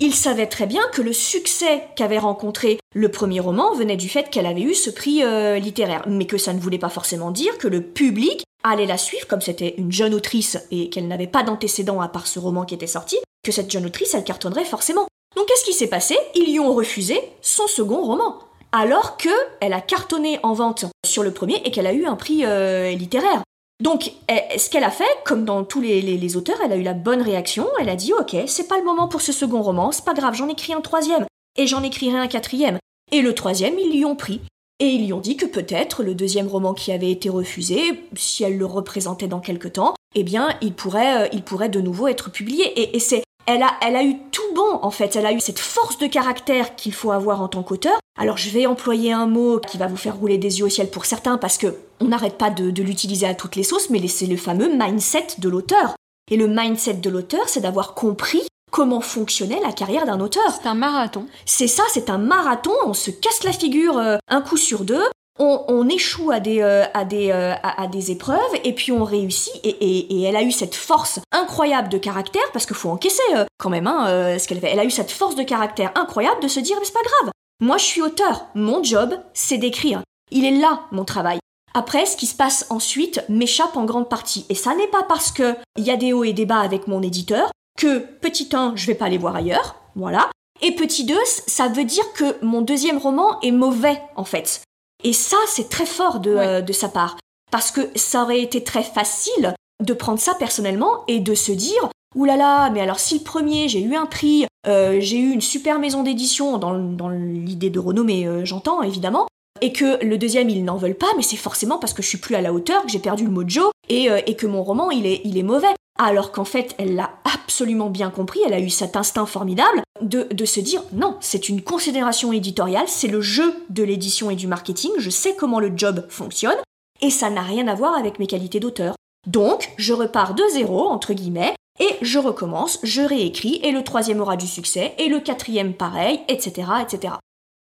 il 0.00 0.14
savait 0.14 0.46
très 0.46 0.66
bien 0.66 0.82
que 0.92 1.02
le 1.02 1.12
succès 1.12 1.88
qu'avait 1.96 2.18
rencontré 2.18 2.78
le 2.94 3.10
premier 3.10 3.40
roman 3.40 3.74
venait 3.74 3.96
du 3.96 4.08
fait 4.08 4.30
qu'elle 4.30 4.46
avait 4.46 4.62
eu 4.62 4.74
ce 4.74 4.90
prix 4.90 5.22
littéraire, 5.60 6.04
mais 6.06 6.26
que 6.26 6.38
ça 6.38 6.52
ne 6.52 6.60
voulait 6.60 6.78
pas 6.78 6.88
forcément 6.88 7.30
dire 7.30 7.58
que 7.58 7.68
le 7.68 7.80
public 7.80 8.44
allait 8.62 8.86
la 8.86 8.98
suivre, 8.98 9.26
comme 9.26 9.40
c'était 9.40 9.74
une 9.78 9.92
jeune 9.92 10.14
autrice 10.14 10.58
et 10.70 10.88
qu'elle 10.88 11.08
n'avait 11.08 11.26
pas 11.26 11.42
d'antécédent 11.42 12.00
à 12.00 12.08
part 12.08 12.26
ce 12.26 12.38
roman 12.38 12.64
qui 12.64 12.74
était 12.74 12.86
sorti, 12.86 13.16
que 13.44 13.52
cette 13.52 13.70
jeune 13.70 13.86
autrice, 13.86 14.14
elle 14.14 14.24
cartonnerait 14.24 14.64
forcément. 14.64 15.06
Donc 15.36 15.46
qu'est-ce 15.46 15.64
qui 15.64 15.72
s'est 15.72 15.88
passé? 15.88 16.16
Ils 16.34 16.50
lui 16.50 16.60
ont 16.60 16.72
refusé 16.72 17.20
son 17.42 17.66
second 17.66 18.02
roman, 18.02 18.38
alors 18.72 19.16
que 19.16 19.28
elle 19.60 19.72
a 19.72 19.80
cartonné 19.80 20.38
en 20.42 20.54
vente 20.54 20.86
sur 21.04 21.22
le 21.22 21.32
premier 21.32 21.60
et 21.64 21.70
qu'elle 21.70 21.86
a 21.86 21.92
eu 21.92 22.06
un 22.06 22.16
prix 22.16 22.44
euh, 22.44 22.90
littéraire. 22.92 23.42
Donc, 23.80 24.12
ce 24.28 24.70
qu'elle 24.70 24.84
a 24.84 24.90
fait, 24.90 25.04
comme 25.24 25.44
dans 25.44 25.64
tous 25.64 25.80
les, 25.80 26.00
les, 26.00 26.36
auteurs, 26.36 26.58
elle 26.64 26.72
a 26.72 26.76
eu 26.76 26.82
la 26.82 26.94
bonne 26.94 27.22
réaction. 27.22 27.66
Elle 27.80 27.88
a 27.88 27.96
dit 27.96 28.12
Ok, 28.12 28.36
c'est 28.46 28.68
pas 28.68 28.78
le 28.78 28.84
moment 28.84 29.08
pour 29.08 29.20
ce 29.20 29.32
second 29.32 29.62
roman, 29.62 29.92
c'est 29.92 30.04
pas 30.04 30.14
grave, 30.14 30.34
j'en 30.34 30.48
écris 30.48 30.72
un 30.72 30.80
troisième. 30.80 31.26
Et 31.56 31.66
j'en 31.66 31.82
écrirai 31.82 32.18
un 32.18 32.26
quatrième. 32.26 32.78
Et 33.12 33.20
le 33.20 33.34
troisième, 33.34 33.78
ils 33.78 33.92
lui 33.92 34.04
ont 34.04 34.16
pris. 34.16 34.40
Et 34.80 34.86
ils 34.86 35.04
lui 35.04 35.12
ont 35.12 35.20
dit 35.20 35.36
que 35.36 35.46
peut-être 35.46 36.02
le 36.02 36.14
deuxième 36.14 36.48
roman 36.48 36.74
qui 36.74 36.90
avait 36.90 37.10
été 37.10 37.28
refusé, 37.28 38.02
si 38.16 38.42
elle 38.42 38.58
le 38.58 38.66
représentait 38.66 39.28
dans 39.28 39.40
quelque 39.40 39.68
temps, 39.68 39.94
eh 40.16 40.24
bien, 40.24 40.48
il 40.62 40.74
pourrait, 40.74 41.24
euh, 41.24 41.28
il 41.32 41.42
pourrait 41.42 41.68
de 41.68 41.80
nouveau 41.80 42.08
être 42.08 42.30
publié. 42.30 42.94
Et, 42.94 42.98
c'est, 42.98 43.22
elle 43.46 43.62
a, 43.62 43.72
elle 43.82 43.96
a 43.96 44.04
eu 44.04 44.16
tout 44.30 44.54
bon 44.54 44.78
en 44.82 44.90
fait. 44.90 45.16
Elle 45.16 45.26
a 45.26 45.32
eu 45.32 45.40
cette 45.40 45.58
force 45.58 45.98
de 45.98 46.06
caractère 46.06 46.76
qu'il 46.76 46.94
faut 46.94 47.12
avoir 47.12 47.40
en 47.42 47.48
tant 47.48 47.62
qu'auteur. 47.62 47.98
Alors, 48.18 48.36
je 48.36 48.50
vais 48.50 48.66
employer 48.66 49.12
un 49.12 49.26
mot 49.26 49.58
qui 49.58 49.76
va 49.76 49.86
vous 49.86 49.96
faire 49.96 50.16
rouler 50.16 50.38
des 50.38 50.60
yeux 50.60 50.66
au 50.66 50.70
ciel 50.70 50.88
pour 50.88 51.04
certains 51.04 51.36
parce 51.36 51.58
que 51.58 51.74
on 52.00 52.06
n'arrête 52.06 52.38
pas 52.38 52.50
de, 52.50 52.70
de 52.70 52.82
l'utiliser 52.82 53.26
à 53.26 53.34
toutes 53.34 53.56
les 53.56 53.62
sauces, 53.64 53.90
mais 53.90 54.06
c'est 54.08 54.26
le 54.26 54.36
fameux 54.36 54.70
mindset 54.76 55.26
de 55.38 55.48
l'auteur. 55.48 55.94
Et 56.30 56.36
le 56.36 56.46
mindset 56.46 56.94
de 56.94 57.10
l'auteur, 57.10 57.48
c'est 57.48 57.60
d'avoir 57.60 57.94
compris 57.94 58.42
comment 58.70 59.00
fonctionnait 59.00 59.60
la 59.60 59.72
carrière 59.72 60.04
d'un 60.04 60.18
auteur. 60.18 60.42
C'est 60.50 60.68
un 60.68 60.74
marathon. 60.74 61.26
C'est 61.46 61.68
ça, 61.68 61.84
c'est 61.92 62.10
un 62.10 62.18
marathon, 62.18 62.72
on 62.84 62.94
se 62.94 63.10
casse 63.10 63.44
la 63.44 63.52
figure 63.52 63.98
euh, 63.98 64.16
un 64.28 64.40
coup 64.40 64.56
sur 64.56 64.84
deux, 64.84 65.04
on, 65.38 65.88
échoue 65.88 66.30
à 66.30 66.40
des, 66.40 66.60
euh, 66.60 66.84
à, 66.94 67.04
des, 67.04 67.30
euh, 67.30 67.54
à, 67.62 67.86
des 67.86 68.10
épreuves 68.10 68.38
et 68.62 68.72
puis 68.72 68.92
on 68.92 69.04
réussit 69.04 69.52
et, 69.64 70.22
elle 70.22 70.36
a 70.36 70.42
eu 70.42 70.52
cette 70.52 70.74
force 70.74 71.20
incroyable 71.32 71.88
de 71.88 71.98
caractère 71.98 72.42
parce 72.52 72.66
qu'il 72.66 72.76
faut 72.76 72.90
encaisser 72.90 73.22
quand 73.58 73.70
même 73.70 73.86
hein, 73.86 74.38
ce 74.38 74.46
qu'elle 74.46 74.60
fait. 74.60 74.70
Elle 74.70 74.80
a 74.80 74.84
eu 74.84 74.90
cette 74.90 75.10
force 75.10 75.34
de 75.34 75.42
caractère 75.42 75.92
incroyable 75.94 76.40
de 76.40 76.48
se 76.48 76.60
dire 76.60 76.76
mais 76.78 76.84
c'est 76.84 76.92
pas 76.92 77.00
grave, 77.00 77.32
moi 77.60 77.76
je 77.76 77.84
suis 77.84 78.02
auteur, 78.02 78.46
mon 78.54 78.82
job 78.82 79.18
c'est 79.34 79.58
d'écrire. 79.58 80.02
Il 80.30 80.44
est 80.44 80.58
là 80.58 80.82
mon 80.92 81.04
travail. 81.04 81.38
Après, 81.76 82.06
ce 82.06 82.16
qui 82.16 82.26
se 82.26 82.36
passe 82.36 82.66
ensuite 82.70 83.24
m'échappe 83.28 83.76
en 83.76 83.84
grande 83.84 84.08
partie. 84.08 84.46
Et 84.48 84.54
ça 84.54 84.76
n'est 84.76 84.86
pas 84.86 85.02
parce 85.02 85.32
qu'il 85.32 85.56
y 85.78 85.90
a 85.90 85.96
des 85.96 86.12
hauts 86.12 86.22
et 86.22 86.32
des 86.32 86.46
bas 86.46 86.60
avec 86.60 86.86
mon 86.86 87.02
éditeur, 87.02 87.50
que 87.76 87.98
petit 87.98 88.48
1, 88.52 88.74
je 88.76 88.86
vais 88.86 88.94
pas 88.94 89.06
aller 89.06 89.18
voir 89.18 89.34
ailleurs, 89.34 89.74
voilà. 89.96 90.30
Et 90.62 90.72
petit 90.76 91.04
2, 91.04 91.16
ça 91.24 91.66
veut 91.66 91.84
dire 91.84 92.12
que 92.12 92.36
mon 92.44 92.62
deuxième 92.62 92.98
roman 92.98 93.40
est 93.40 93.50
mauvais, 93.50 94.00
en 94.14 94.24
fait. 94.24 94.62
Et 95.04 95.12
ça, 95.12 95.36
c'est 95.46 95.68
très 95.68 95.86
fort 95.86 96.18
de, 96.18 96.30
euh, 96.30 96.60
de 96.60 96.72
sa 96.72 96.88
part. 96.88 97.16
Parce 97.52 97.70
que 97.70 97.82
ça 97.94 98.22
aurait 98.22 98.40
été 98.40 98.64
très 98.64 98.82
facile 98.82 99.54
de 99.82 99.92
prendre 99.92 100.18
ça 100.18 100.34
personnellement 100.34 101.04
et 101.06 101.20
de 101.20 101.34
se 101.34 101.52
dire 101.52 101.88
Ouh 102.16 102.24
là 102.24 102.36
là, 102.36 102.70
mais 102.70 102.80
alors 102.80 103.00
si 103.00 103.18
le 103.18 103.24
premier, 103.24 103.68
j'ai 103.68 103.80
eu 103.80 103.94
un 103.96 104.06
prix, 104.06 104.46
euh, 104.66 104.98
j'ai 105.00 105.18
eu 105.18 105.30
une 105.30 105.40
super 105.40 105.78
maison 105.78 106.02
d'édition 106.02 106.58
dans, 106.58 106.78
dans 106.78 107.08
l'idée 107.08 107.70
de 107.70 107.80
renommée, 107.80 108.26
euh, 108.26 108.44
j'entends 108.44 108.82
évidemment, 108.82 109.26
et 109.60 109.72
que 109.72 110.02
le 110.04 110.16
deuxième, 110.16 110.48
ils 110.48 110.64
n'en 110.64 110.76
veulent 110.76 110.94
pas, 110.94 111.08
mais 111.16 111.22
c'est 111.22 111.36
forcément 111.36 111.78
parce 111.78 111.92
que 111.92 112.02
je 112.02 112.08
suis 112.08 112.18
plus 112.18 112.36
à 112.36 112.40
la 112.40 112.52
hauteur, 112.52 112.84
que 112.84 112.88
j'ai 112.88 113.00
perdu 113.00 113.24
le 113.24 113.30
mojo, 113.30 113.72
et, 113.88 114.08
et 114.26 114.36
que 114.36 114.46
mon 114.46 114.62
roman, 114.62 114.92
il 114.92 115.06
est, 115.06 115.22
il 115.24 115.36
est 115.36 115.42
mauvais 115.42 115.74
alors 115.98 116.32
qu'en 116.32 116.44
fait 116.44 116.74
elle 116.78 116.96
l'a 116.96 117.10
absolument 117.24 117.90
bien 117.90 118.10
compris, 118.10 118.40
elle 118.46 118.54
a 118.54 118.60
eu 118.60 118.70
cet 118.70 118.96
instinct 118.96 119.26
formidable 119.26 119.82
de, 120.00 120.44
se 120.44 120.60
dire 120.60 120.82
non, 120.92 121.16
c'est 121.20 121.48
une 121.48 121.62
considération 121.62 122.32
éditoriale, 122.32 122.88
c'est 122.88 123.08
le 123.08 123.20
jeu 123.20 123.54
de 123.70 123.82
l'édition 123.82 124.30
et 124.30 124.36
du 124.36 124.46
marketing, 124.46 124.90
je 124.98 125.10
sais 125.10 125.34
comment 125.36 125.60
le 125.60 125.72
job 125.76 126.06
fonctionne, 126.08 126.58
et 127.00 127.10
ça 127.10 127.30
n'a 127.30 127.42
rien 127.42 127.68
à 127.68 127.74
voir 127.74 127.94
avec 127.96 128.18
mes 128.18 128.26
qualités 128.26 128.60
d'auteur. 128.60 128.96
Donc, 129.26 129.72
je 129.78 129.92
repars 129.92 130.34
de 130.34 130.42
zéro, 130.52 130.88
entre 130.88 131.14
guillemets, 131.14 131.54
et 131.80 131.96
je 132.02 132.18
recommence, 132.18 132.78
je 132.82 133.02
réécris, 133.02 133.60
et 133.62 133.72
le 133.72 133.82
troisième 133.82 134.20
aura 134.20 134.36
du 134.36 134.46
succès, 134.46 134.94
et 134.98 135.08
le 135.08 135.20
quatrième 135.20 135.74
pareil, 135.74 136.20
etc. 136.28 136.68
etc. 136.82 137.14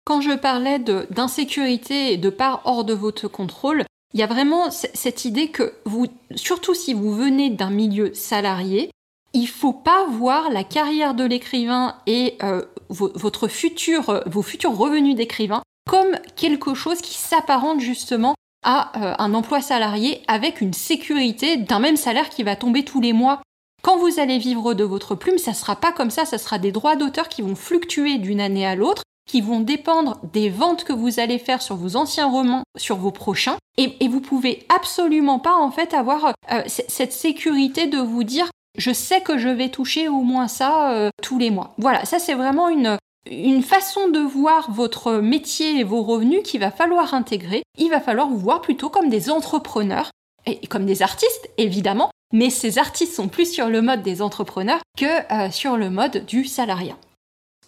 Quand 0.06 0.22
je 0.22 0.36
parlais 0.36 0.80
d'insécurité 0.80 2.14
et 2.14 2.18
de 2.18 2.30
part 2.30 2.62
hors 2.66 2.84
de 2.84 2.94
votre 2.94 3.28
contrôle, 3.28 3.84
il 4.14 4.20
y 4.20 4.24
a 4.24 4.28
vraiment 4.28 4.70
cette 4.72 5.26
idée 5.26 5.50
que 5.50 5.74
vous, 5.86 6.08
surtout 6.36 6.74
si 6.74 6.94
vous 6.94 7.14
venez 7.14 7.50
d'un 7.50 7.72
milieu 7.72 8.14
salarié, 8.14 8.92
il 9.36 9.48
faut 9.48 9.74
pas 9.74 10.06
voir 10.06 10.50
la 10.50 10.64
carrière 10.64 11.14
de 11.14 11.26
l'écrivain 11.26 11.96
et 12.08 12.38
euh, 12.42 12.64
votre 12.90 13.48
futur, 13.48 14.24
vos 14.26 14.42
futurs 14.42 14.76
revenus 14.76 15.16
d'écrivain 15.16 15.62
comme 15.90 16.18
quelque 16.36 16.74
chose 16.74 17.02
qui 17.02 17.16
s'apparente 17.16 17.82
justement 17.82 18.34
à 18.64 18.98
euh, 18.98 19.16
un 19.20 19.34
emploi 19.34 19.62
salarié 19.62 20.22
avec 20.28 20.62
une 20.62 20.74
sécurité 20.74 21.58
d'un 21.58 21.80
même 21.80 21.98
salaire 21.98 22.30
qui 22.30 22.44
va 22.44 22.56
tomber 22.56 22.84
tous 22.84 23.02
les 23.02 23.14
mois. 23.14 23.42
Quand 23.84 23.98
vous 23.98 24.20
allez 24.20 24.40
vivre 24.40 24.74
de 24.74 24.84
votre 24.84 25.14
plume, 25.14 25.38
ça 25.38 25.54
sera 25.54 25.76
pas 25.76 25.92
comme 25.92 26.10
ça, 26.10 26.26
ça 26.26 26.40
sera 26.40 26.58
des 26.58 26.72
droits 26.72 26.96
d'auteur 26.96 27.30
qui 27.30 27.44
vont 27.44 27.56
fluctuer 27.56 28.18
d'une 28.18 28.42
année 28.42 28.66
à 28.66 28.76
l'autre, 28.76 29.04
qui 29.30 29.42
vont 29.42 29.60
dépendre 29.60 30.18
des 30.34 30.50
ventes 30.50 30.86
que 30.86 30.94
vous 30.94 31.20
allez 31.20 31.38
faire 31.38 31.62
sur 31.62 31.76
vos 31.76 31.98
anciens 31.98 32.28
romans, 32.28 32.64
sur 32.78 32.96
vos 32.96 33.12
prochains, 33.12 33.58
et, 33.78 33.96
et 34.00 34.08
vous 34.08 34.22
pouvez 34.22 34.66
absolument 34.74 35.40
pas 35.40 35.56
en 35.56 35.70
fait 35.70 35.94
avoir 35.94 36.34
euh, 36.52 36.64
cette 36.68 37.14
sécurité 37.14 37.86
de 37.86 38.00
vous 38.00 38.24
dire 38.24 38.50
je 38.78 38.92
sais 38.92 39.22
que 39.22 39.38
je 39.38 39.50
vais 39.50 39.70
toucher 39.70 40.08
au 40.08 40.22
moins 40.22 40.48
ça 40.48 40.92
euh, 40.94 41.10
tous 41.22 41.38
les 41.38 41.52
mois. 41.52 41.74
Voilà, 41.78 42.06
ça 42.06 42.20
c'est 42.20 42.34
vraiment 42.34 42.70
une, 42.70 42.98
une 43.30 43.64
façon 43.64 44.10
de 44.10 44.20
voir 44.20 44.72
votre 44.72 45.14
métier 45.14 45.80
et 45.80 45.84
vos 45.84 46.04
revenus 46.04 46.42
qu'il 46.44 46.60
va 46.60 46.72
falloir 46.72 47.14
intégrer. 47.14 47.64
Il 47.78 47.90
va 47.90 48.02
falloir 48.02 48.28
vous 48.28 48.38
voir 48.38 48.62
plutôt 48.62 48.90
comme 48.90 49.10
des 49.10 49.30
entrepreneurs 49.30 50.12
et 50.46 50.68
comme 50.68 50.86
des 50.86 51.02
artistes, 51.02 51.50
évidemment, 51.58 52.12
mais 52.34 52.50
ces 52.50 52.78
artistes 52.78 53.16
sont 53.16 53.28
plus 53.28 53.52
sur 53.52 53.68
le 53.68 53.82
mode 53.82 54.04
des 54.04 54.22
entrepreneurs 54.22 54.82
que 54.98 55.34
euh, 55.34 55.52
sur 55.52 55.78
le 55.78 55.90
mode 55.90 56.26
du 56.26 56.46
salariat. 56.46 56.98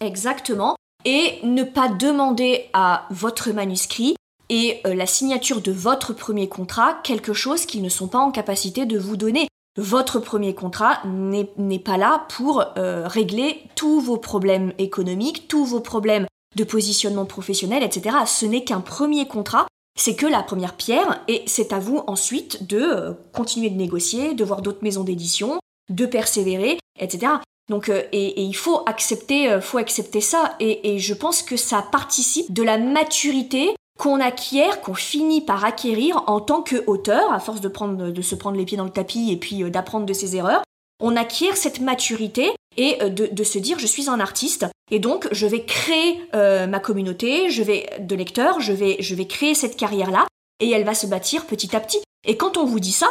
Exactement. 0.00 0.76
Et 1.04 1.38
ne 1.42 1.62
pas 1.62 1.88
demander 1.88 2.66
à 2.72 3.06
votre 3.10 3.50
manuscrit 3.50 4.16
et 4.48 4.80
euh, 4.86 4.94
la 4.94 5.06
signature 5.06 5.60
de 5.60 5.72
votre 5.72 6.12
premier 6.12 6.48
contrat 6.48 6.98
quelque 7.02 7.32
chose 7.32 7.66
qu'ils 7.66 7.82
ne 7.82 7.88
sont 7.88 8.08
pas 8.08 8.18
en 8.18 8.30
capacité 8.30 8.86
de 8.86 8.98
vous 8.98 9.16
donner. 9.16 9.48
Votre 9.78 10.18
premier 10.18 10.56
contrat 10.56 11.00
n'est 11.06 11.78
pas 11.78 11.96
là 11.96 12.26
pour 12.30 12.64
euh, 12.76 13.06
régler 13.06 13.62
tous 13.76 14.00
vos 14.00 14.16
problèmes 14.16 14.72
économiques, 14.78 15.46
tous 15.46 15.64
vos 15.64 15.78
problèmes 15.78 16.26
de 16.56 16.64
positionnement 16.64 17.26
professionnel, 17.26 17.84
etc. 17.84 18.16
Ce 18.26 18.44
n'est 18.44 18.64
qu'un 18.64 18.80
premier 18.80 19.28
contrat 19.28 19.68
c'est 19.96 20.16
que 20.16 20.26
la 20.26 20.42
première 20.42 20.74
pierre 20.74 21.22
et 21.26 21.42
c'est 21.46 21.72
à 21.72 21.78
vous 21.78 22.02
ensuite 22.08 22.66
de 22.68 22.80
euh, 22.80 23.12
continuer 23.32 23.70
de 23.70 23.76
négocier, 23.76 24.34
de 24.34 24.44
voir 24.44 24.62
d'autres 24.62 24.82
maisons 24.82 25.04
d'édition, 25.04 25.60
de 25.90 26.06
persévérer, 26.06 26.78
etc. 26.98 27.34
Donc 27.68 27.88
euh, 27.88 28.02
et, 28.10 28.42
il 28.42 28.56
faut 28.56 28.82
accepter, 28.86 29.60
faut 29.60 29.78
accepter 29.78 30.20
ça 30.20 30.56
et, 30.58 30.98
je 30.98 31.14
pense 31.14 31.42
que 31.42 31.56
ça 31.56 31.82
participe 31.82 32.52
de 32.52 32.64
la 32.64 32.78
maturité 32.78 33.76
qu'on 33.98 34.20
acquiert, 34.20 34.80
qu'on 34.80 34.94
finit 34.94 35.42
par 35.42 35.64
acquérir 35.64 36.22
en 36.26 36.40
tant 36.40 36.62
qu'auteur, 36.62 37.32
à 37.32 37.40
force 37.40 37.60
de 37.60 37.68
prendre, 37.68 38.10
de 38.10 38.22
se 38.22 38.34
prendre 38.34 38.56
les 38.56 38.64
pieds 38.64 38.78
dans 38.78 38.84
le 38.84 38.90
tapis 38.90 39.30
et 39.30 39.36
puis 39.36 39.70
d'apprendre 39.70 40.06
de 40.06 40.12
ses 40.12 40.36
erreurs. 40.36 40.62
On 41.00 41.16
acquiert 41.16 41.56
cette 41.56 41.80
maturité 41.80 42.52
et 42.76 42.96
de, 43.10 43.26
de, 43.26 43.44
se 43.44 43.58
dire 43.58 43.78
je 43.78 43.86
suis 43.86 44.08
un 44.08 44.20
artiste 44.20 44.66
et 44.90 44.98
donc, 44.98 45.28
je 45.32 45.46
vais 45.46 45.64
créer 45.64 46.20
euh, 46.34 46.66
ma 46.66 46.80
communauté, 46.80 47.50
je 47.50 47.62
vais 47.62 47.88
de 48.00 48.14
lecteurs, 48.14 48.60
je 48.60 48.72
vais, 48.72 48.96
je 49.00 49.14
vais 49.14 49.26
créer 49.26 49.54
cette 49.54 49.76
carrière-là, 49.76 50.26
et 50.60 50.70
elle 50.70 50.84
va 50.84 50.94
se 50.94 51.06
bâtir 51.06 51.46
petit 51.46 51.76
à 51.76 51.80
petit. 51.80 52.00
Et 52.26 52.36
quand 52.36 52.56
on 52.56 52.64
vous 52.64 52.80
dit 52.80 52.92
ça, 52.92 53.08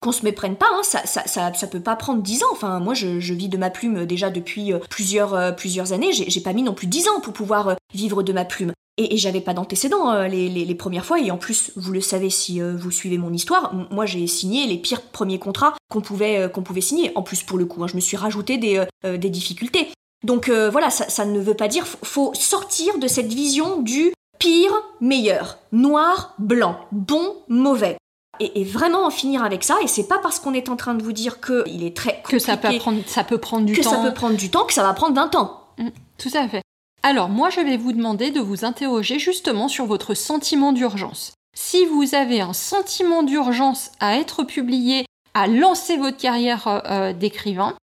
qu'on 0.00 0.12
se 0.12 0.24
méprenne 0.24 0.56
pas, 0.56 0.66
hein, 0.72 0.82
ça, 0.82 1.06
ça, 1.06 1.24
ça, 1.26 1.66
peut 1.68 1.80
pas 1.80 1.94
prendre 1.94 2.22
dix 2.22 2.42
ans. 2.42 2.48
Enfin, 2.50 2.80
moi, 2.80 2.94
je, 2.94 3.20
je, 3.20 3.34
vis 3.34 3.48
de 3.48 3.56
ma 3.56 3.70
plume 3.70 4.04
déjà 4.04 4.30
depuis 4.30 4.72
euh, 4.72 4.78
plusieurs, 4.90 5.34
euh, 5.34 5.52
plusieurs 5.52 5.92
années. 5.92 6.12
J'ai 6.12 6.40
pas 6.40 6.52
mis 6.52 6.64
non 6.64 6.74
plus 6.74 6.88
dix 6.88 7.08
ans 7.08 7.20
pour 7.20 7.32
pouvoir 7.32 7.76
vivre 7.94 8.24
de 8.24 8.32
ma 8.32 8.44
plume. 8.44 8.72
Et, 9.02 9.14
et 9.14 9.16
j'avais 9.16 9.40
pas 9.40 9.54
d'antécédents 9.54 10.22
les, 10.22 10.48
les, 10.48 10.64
les, 10.64 10.74
premières 10.74 11.04
fois. 11.04 11.20
Et 11.20 11.30
en 11.30 11.38
plus, 11.38 11.72
vous 11.76 11.92
le 11.92 12.00
savez 12.00 12.30
si 12.30 12.60
vous 12.60 12.90
suivez 12.90 13.18
mon 13.18 13.32
histoire, 13.32 13.74
moi 13.90 14.06
j'ai 14.06 14.26
signé 14.26 14.66
les 14.66 14.78
pires 14.78 15.02
premiers 15.02 15.38
contrats 15.38 15.74
qu'on 15.90 16.00
pouvait, 16.00 16.50
qu'on 16.52 16.62
pouvait 16.62 16.80
signer. 16.80 17.12
En 17.14 17.22
plus, 17.22 17.42
pour 17.42 17.58
le 17.58 17.64
coup, 17.64 17.82
hein, 17.82 17.86
je 17.88 17.96
me 17.96 18.00
suis 18.00 18.16
rajouté 18.16 18.58
des, 18.58 18.84
des 19.04 19.30
difficultés. 19.30 19.88
Donc 20.24 20.48
euh, 20.48 20.70
voilà, 20.70 20.90
ça, 20.90 21.24
ne 21.24 21.40
veut 21.40 21.54
pas 21.54 21.68
dire, 21.68 21.86
faut, 21.86 21.98
faut 22.04 22.34
sortir 22.34 22.98
de 22.98 23.08
cette 23.08 23.32
vision 23.32 23.80
du 23.82 24.12
pire, 24.38 24.72
meilleur, 25.00 25.58
noir, 25.72 26.34
blanc, 26.38 26.78
bon, 26.92 27.36
mauvais. 27.48 27.96
Et, 28.40 28.64
vraiment 28.64 29.06
en 29.06 29.10
finir 29.10 29.44
avec 29.44 29.62
ça, 29.62 29.76
et 29.84 29.86
c'est 29.86 30.08
pas 30.08 30.18
parce 30.18 30.40
qu'on 30.40 30.54
est 30.54 30.68
en 30.68 30.74
train 30.74 30.94
de 30.94 31.02
vous 31.02 31.12
dire 31.12 31.38
que 31.38 31.62
il 31.66 31.84
est 31.84 31.96
très 31.96 32.22
que 32.22 32.38
ça 32.40 32.56
peut 32.56 32.76
prendre, 32.78 33.00
ça 33.06 33.22
peut 33.22 33.38
prendre 33.38 33.66
du 33.66 33.74
que 33.74 33.82
temps, 33.82 33.90
ça 33.90 33.98
peut 33.98 34.14
prendre 34.14 34.36
du 34.36 34.50
temps, 34.50 34.64
que 34.64 34.72
ça 34.72 34.82
va 34.82 34.94
prendre 34.94 35.14
20 35.14 35.34
ans. 35.36 35.60
Mm, 35.78 35.88
tout 36.18 36.30
à 36.34 36.48
fait. 36.48 36.62
Alors 37.04 37.28
moi, 37.28 37.50
je 37.50 37.60
vais 37.60 37.76
vous 37.76 37.92
demander 37.92 38.30
de 38.30 38.40
vous 38.40 38.64
interroger 38.64 39.18
justement 39.18 39.66
sur 39.66 39.86
votre 39.86 40.14
sentiment 40.14 40.72
d'urgence. 40.72 41.32
Si 41.54 41.84
vous 41.84 42.14
avez 42.14 42.40
un 42.40 42.52
sentiment 42.52 43.24
d'urgence 43.24 43.90
à 43.98 44.16
être 44.18 44.44
publié, 44.44 45.04
à 45.34 45.48
lancer 45.48 45.96
votre 45.96 46.16
carrière 46.16 46.68
euh, 46.68 47.12
d'écrivain, 47.12 47.74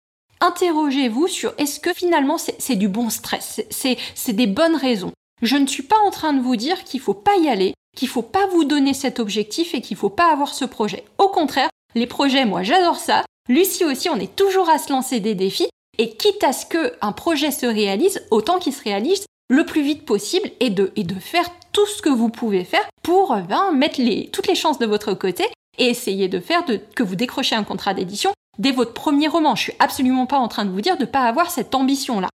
interrogez-vous 0.40 1.26
sur 1.26 1.52
est-ce 1.58 1.80
que 1.80 1.92
finalement 1.92 2.38
c'est 2.38 2.76
du 2.76 2.88
bon 2.88 3.10
stress, 3.10 3.60
c'est 3.70 4.32
des 4.32 4.46
bonnes 4.46 4.76
raisons. 4.76 5.12
Je 5.42 5.56
ne 5.56 5.66
suis 5.66 5.82
pas 5.82 5.98
en 6.06 6.10
train 6.10 6.32
de 6.32 6.40
vous 6.40 6.56
dire 6.56 6.84
qu'il 6.84 7.00
faut 7.00 7.14
pas 7.14 7.36
y 7.36 7.48
aller, 7.48 7.74
qu'il 7.96 8.08
faut 8.08 8.22
pas 8.22 8.46
vous 8.46 8.64
donner 8.64 8.94
cet 8.94 9.18
objectif 9.18 9.74
et 9.74 9.80
qu'il 9.80 9.96
faut 9.96 10.10
pas 10.10 10.30
avoir 10.32 10.54
ce 10.54 10.64
projet. 10.64 11.04
Au 11.18 11.28
contraire, 11.28 11.70
les 11.96 12.06
projets, 12.06 12.44
moi 12.44 12.62
j'adore 12.62 12.98
ça. 12.98 13.24
Lucie 13.48 13.84
aussi, 13.84 14.08
on 14.08 14.16
est 14.16 14.36
toujours 14.36 14.68
à 14.68 14.78
se 14.78 14.92
lancer 14.92 15.18
des 15.18 15.34
défis 15.34 15.68
et 15.98 16.16
quitte 16.16 16.42
à 16.44 16.52
ce 16.52 16.64
que 16.66 16.94
un 17.00 17.12
projet 17.12 17.50
se 17.50 17.66
réalise, 17.66 18.24
autant 18.30 18.58
qu'il 18.58 18.72
se 18.72 18.82
réalise 18.82 19.26
le 19.50 19.64
plus 19.64 19.82
vite 19.82 20.04
possible 20.04 20.50
et 20.60 20.70
de, 20.70 20.90
faire 21.20 21.48
tout 21.72 21.86
ce 21.86 22.02
que 22.02 22.08
vous 22.08 22.28
pouvez 22.28 22.64
faire 22.64 22.86
pour 23.02 23.36
ben, 23.36 23.72
mettre 23.72 24.00
toutes 24.30 24.46
les 24.46 24.54
chances 24.54 24.78
de 24.78 24.86
votre 24.86 25.14
côté 25.14 25.44
et 25.78 25.86
essayer 25.86 26.28
de 26.28 26.40
faire 26.40 26.64
que 26.94 27.02
vous 27.02 27.16
décrochez 27.16 27.54
un 27.54 27.64
contrat 27.64 27.94
d'édition 27.94 28.32
dès 28.58 28.72
votre 28.72 28.92
premier 28.92 29.28
roman. 29.28 29.54
Je 29.54 29.62
suis 29.62 29.74
absolument 29.78 30.26
pas 30.26 30.38
en 30.38 30.48
train 30.48 30.64
de 30.64 30.70
vous 30.70 30.80
dire 30.80 30.96
de 30.96 31.02
ne 31.02 31.10
pas 31.10 31.22
avoir 31.22 31.50
cette 31.50 31.74
ambition-là. 31.74 32.28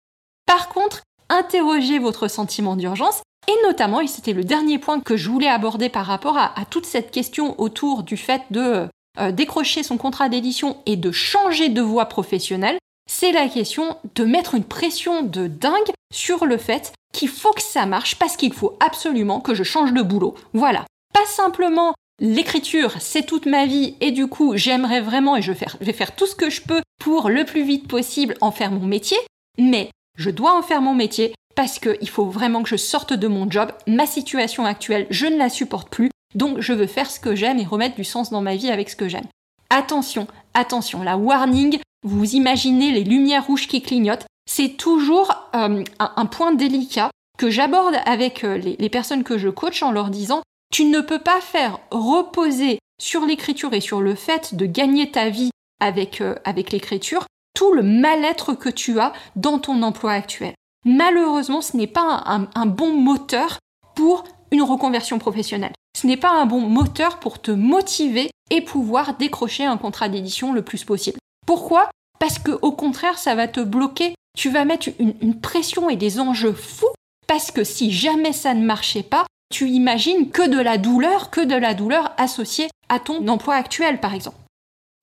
Par 0.45 0.69
contre, 0.69 1.01
interrogez 1.29 1.99
votre 1.99 2.27
sentiment 2.27 2.75
d'urgence 2.75 3.21
et 3.47 3.67
notamment, 3.67 3.99
et 3.99 4.07
c'était 4.07 4.33
le 4.33 4.43
dernier 4.43 4.79
point 4.79 5.01
que 5.01 5.17
je 5.17 5.29
voulais 5.29 5.49
aborder 5.49 5.89
par 5.89 6.05
rapport 6.05 6.37
à, 6.37 6.53
toute 6.69 6.85
cette 6.85 7.11
question 7.11 7.59
autour 7.59 8.03
du 8.03 8.15
fait 8.15 8.41
de 8.51 8.87
euh, 9.19 9.31
décrocher 9.31 9.83
son 9.83 9.97
contrat 9.97 10.29
d'édition 10.29 10.77
et 10.85 10.95
de 10.95 11.11
changer 11.11 11.69
de 11.69 11.81
voie 11.81 12.05
professionnelle, 12.05 12.77
c'est 13.09 13.31
la 13.31 13.47
question 13.47 13.97
de 14.15 14.23
mettre 14.23 14.55
une 14.55 14.63
pression 14.63 15.23
de 15.23 15.47
dingue 15.47 15.91
sur 16.13 16.45
le 16.45 16.57
fait 16.57 16.93
qu'il 17.13 17.29
faut 17.29 17.53
que 17.53 17.61
ça 17.61 17.85
marche 17.85 18.15
parce 18.15 18.35
qu'il 18.35 18.53
faut 18.53 18.77
absolument 18.79 19.39
que 19.39 19.53
je 19.53 19.63
change 19.63 19.93
de 19.93 20.01
boulot. 20.01 20.35
Voilà. 20.53 20.85
Pas 21.13 21.25
simplement 21.27 21.93
l'écriture, 22.19 22.95
c'est 22.99 23.25
toute 23.25 23.45
ma 23.45 23.65
vie 23.65 23.95
et 24.01 24.11
du 24.11 24.27
coup, 24.27 24.55
j'aimerais 24.55 25.01
vraiment 25.01 25.35
et 25.35 25.41
je 25.41 25.51
vais, 25.51 25.93
faire, 25.93 26.15
tout 26.15 26.27
ce 26.27 26.35
que 26.35 26.49
je 26.49 26.61
peux 26.61 26.81
pour 26.99 27.29
le 27.29 27.45
plus 27.45 27.63
vite 27.63 27.87
possible 27.87 28.35
en 28.41 28.51
faire 28.51 28.71
mon 28.71 28.85
métier, 28.85 29.17
mais 29.57 29.89
je 30.17 30.29
dois 30.29 30.57
en 30.57 30.61
faire 30.61 30.81
mon 30.81 30.93
métier 30.93 31.33
parce 31.55 31.79
qu'il 31.79 32.09
faut 32.09 32.25
vraiment 32.25 32.63
que 32.63 32.69
je 32.69 32.75
sorte 32.75 33.13
de 33.13 33.27
mon 33.27 33.49
job. 33.49 33.71
Ma 33.87 34.07
situation 34.07 34.65
actuelle, 34.65 35.07
je 35.09 35.27
ne 35.27 35.37
la 35.37 35.49
supporte 35.49 35.89
plus, 35.89 36.09
donc 36.33 36.59
je 36.61 36.73
veux 36.73 36.87
faire 36.87 37.11
ce 37.11 37.19
que 37.19 37.35
j'aime 37.35 37.59
et 37.59 37.65
remettre 37.65 37.95
du 37.95 38.03
sens 38.03 38.31
dans 38.31 38.41
ma 38.41 38.55
vie 38.55 38.71
avec 38.71 38.89
ce 38.89 38.95
que 38.95 39.07
j'aime. 39.07 39.27
Attention, 39.69 40.27
attention, 40.53 41.03
la 41.03 41.17
warning, 41.17 41.79
vous 42.03 42.35
imaginez 42.35 42.91
les 42.91 43.03
lumières 43.03 43.47
rouges 43.47 43.67
qui 43.67 43.81
clignotent, 43.81 44.25
c'est 44.49 44.77
toujours 44.77 45.33
euh, 45.55 45.83
un, 45.99 46.25
point 46.25 46.53
délicat 46.53 47.09
que 47.37 47.49
j'aborde 47.49 47.95
avec 48.05 48.43
euh, 48.43 48.57
les 48.57 48.89
personnes 48.89 49.23
que 49.23 49.37
je 49.37 49.49
coach 49.49 49.81
en 49.83 49.91
leur 49.91 50.09
disant 50.09 50.41
tu 50.71 50.85
ne 50.85 51.01
peux 51.01 51.19
pas 51.19 51.39
faire 51.39 51.79
reposer 51.91 52.79
sur 53.01 53.25
l'écriture 53.25 53.73
et 53.73 53.81
sur 53.81 54.01
le 54.01 54.15
fait 54.15 54.55
de 54.55 54.65
gagner 54.65 55.11
ta 55.11 55.29
vie 55.29 55.51
avec, 55.79 56.21
euh, 56.21 56.35
avec 56.45 56.71
l'écriture 56.71 57.25
tout 57.55 57.73
le 57.73 57.83
mal-être 57.83 58.53
que 58.53 58.69
tu 58.69 58.99
as 58.99 59.13
dans 59.35 59.59
ton 59.59 59.83
emploi 59.83 60.11
actuel. 60.11 60.53
Malheureusement, 60.85 61.61
ce 61.61 61.77
n'est 61.77 61.87
pas 61.87 62.23
un, 62.25 62.47
un 62.55 62.65
bon 62.65 62.93
moteur 62.93 63.59
pour 63.95 64.23
une 64.51 64.63
reconversion 64.63 65.19
professionnelle. 65.19 65.73
Ce 65.95 66.07
n'est 66.07 66.17
pas 66.17 66.31
un 66.31 66.45
bon 66.45 66.61
moteur 66.61 67.19
pour 67.19 67.41
te 67.41 67.51
motiver 67.51 68.31
et 68.49 68.61
pouvoir 68.61 69.15
décrocher 69.17 69.65
un 69.65 69.77
contrat 69.77 70.09
d'édition 70.09 70.51
le 70.51 70.63
plus 70.63 70.83
possible. 70.83 71.19
Pourquoi? 71.45 71.89
Parce 72.19 72.39
que 72.39 72.51
au 72.61 72.71
contraire, 72.71 73.17
ça 73.17 73.35
va 73.35 73.47
te 73.47 73.59
bloquer. 73.59 74.15
Tu 74.37 74.49
vas 74.49 74.65
mettre 74.65 74.89
une, 74.99 75.39
pression 75.39 75.89
et 75.89 75.95
des 75.95 76.19
enjeux 76.19 76.53
fous 76.53 76.93
parce 77.27 77.51
que 77.51 77.63
si 77.63 77.91
jamais 77.91 78.33
ça 78.33 78.53
ne 78.53 78.65
marchait 78.65 79.03
pas, 79.03 79.25
tu 79.51 79.69
imagines 79.69 80.29
que 80.29 80.47
de 80.47 80.59
la 80.59 80.77
douleur, 80.77 81.29
que 81.29 81.41
de 81.41 81.55
la 81.55 81.73
douleur 81.73 82.11
associée 82.17 82.69
à 82.89 82.99
ton 82.99 83.27
emploi 83.27 83.55
actuel, 83.55 83.99
par 83.99 84.13
exemple. 84.13 84.37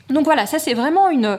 Donc 0.09 0.24
voilà, 0.24 0.46
ça 0.46 0.59
c'est 0.59 0.74
vraiment 0.74 1.09
une, 1.09 1.38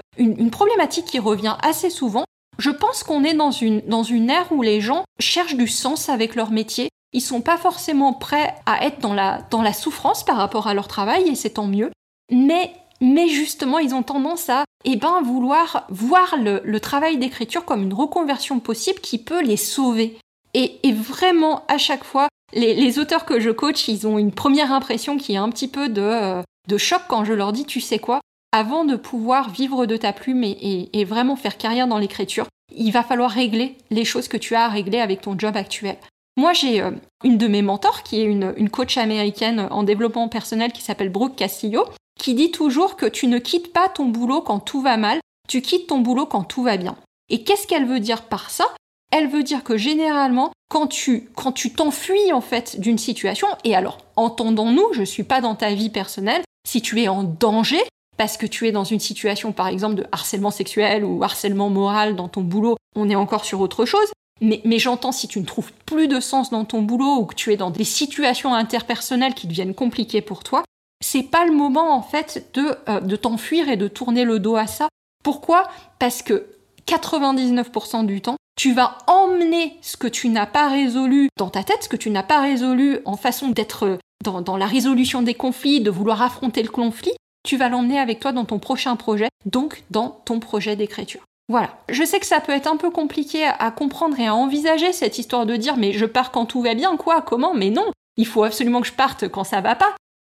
problématique 0.50 1.06
qui 1.06 1.20
revient 1.20 1.58
assez 1.62 1.90
souvent. 1.90 2.24
Je 2.58 2.70
pense 2.70 3.04
qu'on 3.04 3.24
est 3.24 3.34
dans 3.34 3.52
une, 3.52 4.30
ère 4.30 4.52
où 4.52 4.62
les 4.62 4.82
gens 4.82 5.04
cherchent 5.20 5.56
du 5.56 5.68
sens 5.68 6.10
avec 6.10 6.36
leur 6.36 6.52
métier. 6.52 6.90
Ils 7.14 7.22
sont 7.22 7.42
pas 7.42 7.58
forcément 7.58 8.14
prêts 8.14 8.56
à 8.66 8.86
être 8.86 9.00
dans 9.00 9.14
la, 9.14 9.42
dans 9.50 9.62
la 9.62 9.74
souffrance 9.74 10.24
par 10.24 10.38
rapport 10.38 10.68
à 10.68 10.74
leur 10.74 10.88
travail, 10.88 11.28
et 11.28 11.36
c'est 11.36 11.52
tant 11.52 11.68
mieux. 11.68 11.92
Mais, 12.32 12.74
mais 13.02 13.28
justement, 13.28 13.80
ils 13.80 13.96
ont 13.96 14.04
tendance 14.04 14.50
à 14.50 14.64
eh 14.86 14.96
ben, 14.96 15.22
vouloir 15.22 15.86
voir 15.90 16.36
le, 16.38 16.80
travail 16.80 17.18
d'écriture 17.18 17.66
comme 17.66 17.82
une 17.84 17.94
reconversion 17.94 18.60
possible 18.60 19.00
qui 19.00 19.18
peut 19.18 19.42
les 19.42 19.58
sauver. 19.58 20.18
Et, 20.54 20.80
vraiment, 20.92 21.64
à 21.68 21.78
chaque 21.78 22.04
fois, 22.04 22.28
les, 22.54 23.00
auteurs 23.00 23.26
que 23.26 23.40
je 23.40 23.50
coach, 23.50 23.88
ils 23.88 24.08
ont 24.08 24.20
une 24.20 24.32
première 24.32 24.72
impression 24.72 25.18
qui 25.18 25.34
est 25.34 25.38
un 25.38 25.50
petit 25.50 25.68
peu 25.68 25.90
de, 25.90 26.02
euh, 26.02 26.44
choc 26.78 27.02
quand 27.08 27.26
je 27.26 27.34
leur 27.34 27.54
dis, 27.54 27.66
tu 27.66 27.82
sais 27.82 28.00
quoi, 28.00 28.22
avant 28.52 28.86
de 28.86 28.96
pouvoir 28.96 29.50
vivre 29.50 29.86
de 29.86 29.98
ta 29.98 30.14
plume 30.14 30.44
et, 30.44 30.90
et, 30.94 31.06
vraiment 31.06 31.36
faire 31.36 31.58
carrière 31.58 31.88
dans 31.88 31.98
l'écriture, 31.98 32.48
il 32.76 32.92
va 32.92 33.04
falloir 33.04 33.32
régler 33.32 33.78
les 33.90 34.06
choses 34.06 34.28
que 34.28 34.38
tu 34.38 34.56
as 34.56 34.66
à 34.66 34.70
régler 34.70 35.00
avec 35.00 35.22
ton 35.22 35.38
job 35.38 35.58
actuel. 35.58 35.98
Moi, 36.38 36.54
j'ai 36.54 36.82
euh, 36.82 36.92
une 37.24 37.38
de 37.38 37.48
mes 37.48 37.62
mentors 37.62 38.04
qui 38.04 38.20
est 38.20 38.26
une, 38.26 38.54
une 38.58 38.70
coach 38.70 38.98
américaine 38.98 39.68
en 39.72 39.84
développement 39.84 40.28
personnel 40.28 40.72
qui 40.72 40.82
s'appelle 40.82 41.10
Brooke 41.10 41.36
Castillo, 41.36 41.86
qui 42.22 42.36
dit 42.36 42.52
toujours 42.52 42.96
que 42.98 43.08
tu 43.08 43.26
ne 43.26 43.40
quittes 43.40 43.74
pas 43.74 43.90
ton 43.90 44.06
boulot 44.06 44.42
quand 44.42 44.60
tout 44.60 44.82
va 44.82 44.96
mal, 44.96 45.20
tu 45.50 45.62
quittes 45.62 45.88
ton 45.88 46.00
boulot 46.00 46.28
quand 46.28 46.44
tout 46.44 46.62
va 46.62 46.78
bien. 46.78 46.96
Et 47.30 47.44
qu'est-ce 47.44 47.66
qu'elle 47.66 47.88
veut 47.88 48.00
dire 48.00 48.24
par 48.24 48.52
ça? 48.52 48.66
Elle 49.12 49.28
veut 49.28 49.44
dire 49.44 49.64
que 49.64 49.76
généralement, 49.76 50.52
quand 50.70 50.88
tu 50.88 51.30
quand 51.36 51.52
tu 51.52 51.74
t'enfuis 51.74 52.32
en 52.32 52.40
fait 52.40 52.80
d'une 52.80 53.00
situation, 53.00 53.48
et 53.64 53.76
alors 53.76 53.98
entendons-nous, 54.16 54.94
je 54.94 55.04
suis 55.04 55.24
pas 55.24 55.42
dans 55.42 55.56
ta 55.56 55.74
vie 55.74 55.90
personnelle, 55.90 56.44
si 56.66 56.82
tu 56.82 57.02
es 57.02 57.08
en 57.08 57.24
danger 57.24 57.82
parce 58.18 58.38
que 58.38 58.46
tu 58.46 58.68
es 58.68 58.72
dans 58.72 58.84
une 58.84 59.00
situation 59.00 59.52
par 59.52 59.68
exemple 59.68 59.96
de 59.96 60.06
harcèlement 60.12 60.52
sexuel 60.52 61.04
ou 61.04 61.24
harcèlement 61.24 61.72
moral 61.72 62.16
dans 62.16 62.28
ton 62.28 62.42
boulot, 62.42 62.78
on 62.96 63.10
est 63.10 63.16
encore 63.16 63.46
sur 63.46 63.62
autre 63.62 63.86
chose. 63.86 64.12
Mais, 64.42 64.62
mais 64.64 64.80
j'entends 64.80 65.12
si 65.12 65.28
tu 65.28 65.40
ne 65.40 65.46
trouves 65.46 65.74
plus 65.86 66.08
de 66.08 66.20
sens 66.20 66.52
dans 66.52 66.66
ton 66.66 66.84
boulot 66.84 67.18
ou 67.18 67.26
que 67.26 67.36
tu 67.36 67.52
es 67.52 67.58
dans 67.58 67.72
des 67.72 67.84
situations 67.84 68.54
interpersonnelles 68.54 69.34
qui 69.34 69.48
deviennent 69.48 69.76
compliquées 69.76 70.22
pour 70.22 70.44
toi, 70.44 70.64
c'est 71.02 71.24
pas 71.24 71.46
le 71.46 71.52
moment 71.52 71.94
en 71.94 72.02
fait 72.02 72.50
de, 72.54 72.76
euh, 72.88 73.02
de 73.02 73.16
t'enfuir 73.16 73.68
et 73.70 73.78
de 73.78 73.88
tourner 73.88 74.24
le 74.24 74.40
dos 74.40 74.56
à 74.56 74.68
ça. 74.68 74.88
Pourquoi? 75.24 75.68
Parce 76.00 76.22
que 76.22 76.48
99% 76.88 78.06
du 78.06 78.22
temps, 78.22 78.38
tu 78.58 78.74
vas 78.74 78.98
emmener 79.08 79.78
ce 79.82 79.98
que 79.98 80.08
tu 80.08 80.30
n'as 80.30 80.46
pas 80.46 80.70
résolu 80.70 81.30
dans 81.38 81.50
ta 81.50 81.64
tête, 81.64 81.84
ce 81.84 81.90
que 81.90 81.98
tu 81.98 82.10
n'as 82.10 82.24
pas 82.24 82.42
résolu 82.42 83.00
en 83.06 83.18
façon 83.18 83.50
d'être 83.50 83.98
dans, 84.24 84.42
dans, 84.42 84.58
la 84.58 84.66
résolution 84.66 85.22
des 85.22 85.34
conflits, 85.34 85.82
de 85.82 85.90
vouloir 85.90 86.22
affronter 86.22 86.62
le 86.62 86.70
conflit, 86.70 87.14
tu 87.44 87.58
vas 87.58 87.70
l'emmener 87.70 88.00
avec 88.00 88.20
toi 88.20 88.32
dans 88.32 88.46
ton 88.46 88.60
prochain 88.60 88.96
projet, 88.96 89.30
donc 89.46 89.84
dans 89.90 90.22
ton 90.26 90.40
projet 90.40 90.76
d'écriture. 90.76 91.22
Voilà. 91.50 91.72
Je 91.90 92.04
sais 92.04 92.20
que 92.20 92.26
ça 92.26 92.40
peut 92.40 92.52
être 92.52 92.68
un 92.68 92.78
peu 92.78 92.92
compliqué 92.92 93.46
à 93.46 93.72
comprendre 93.72 94.20
et 94.20 94.28
à 94.28 94.36
envisager 94.36 94.94
cette 94.94 95.18
histoire 95.18 95.46
de 95.46 95.56
dire 95.56 95.76
mais 95.78 95.92
je 95.92 96.06
pars 96.06 96.32
quand 96.32 96.46
tout 96.46 96.62
va 96.62 96.76
bien, 96.76 96.96
quoi, 96.98 97.22
comment? 97.22 97.54
Mais 97.54 97.70
non, 97.70 97.92
il 98.18 98.28
faut 98.28 98.44
absolument 98.44 98.82
que 98.82 98.88
je 98.88 98.94
parte 98.94 99.28
quand 99.28 99.44
ça 99.44 99.62
va 99.62 99.76
pas. 99.76 99.94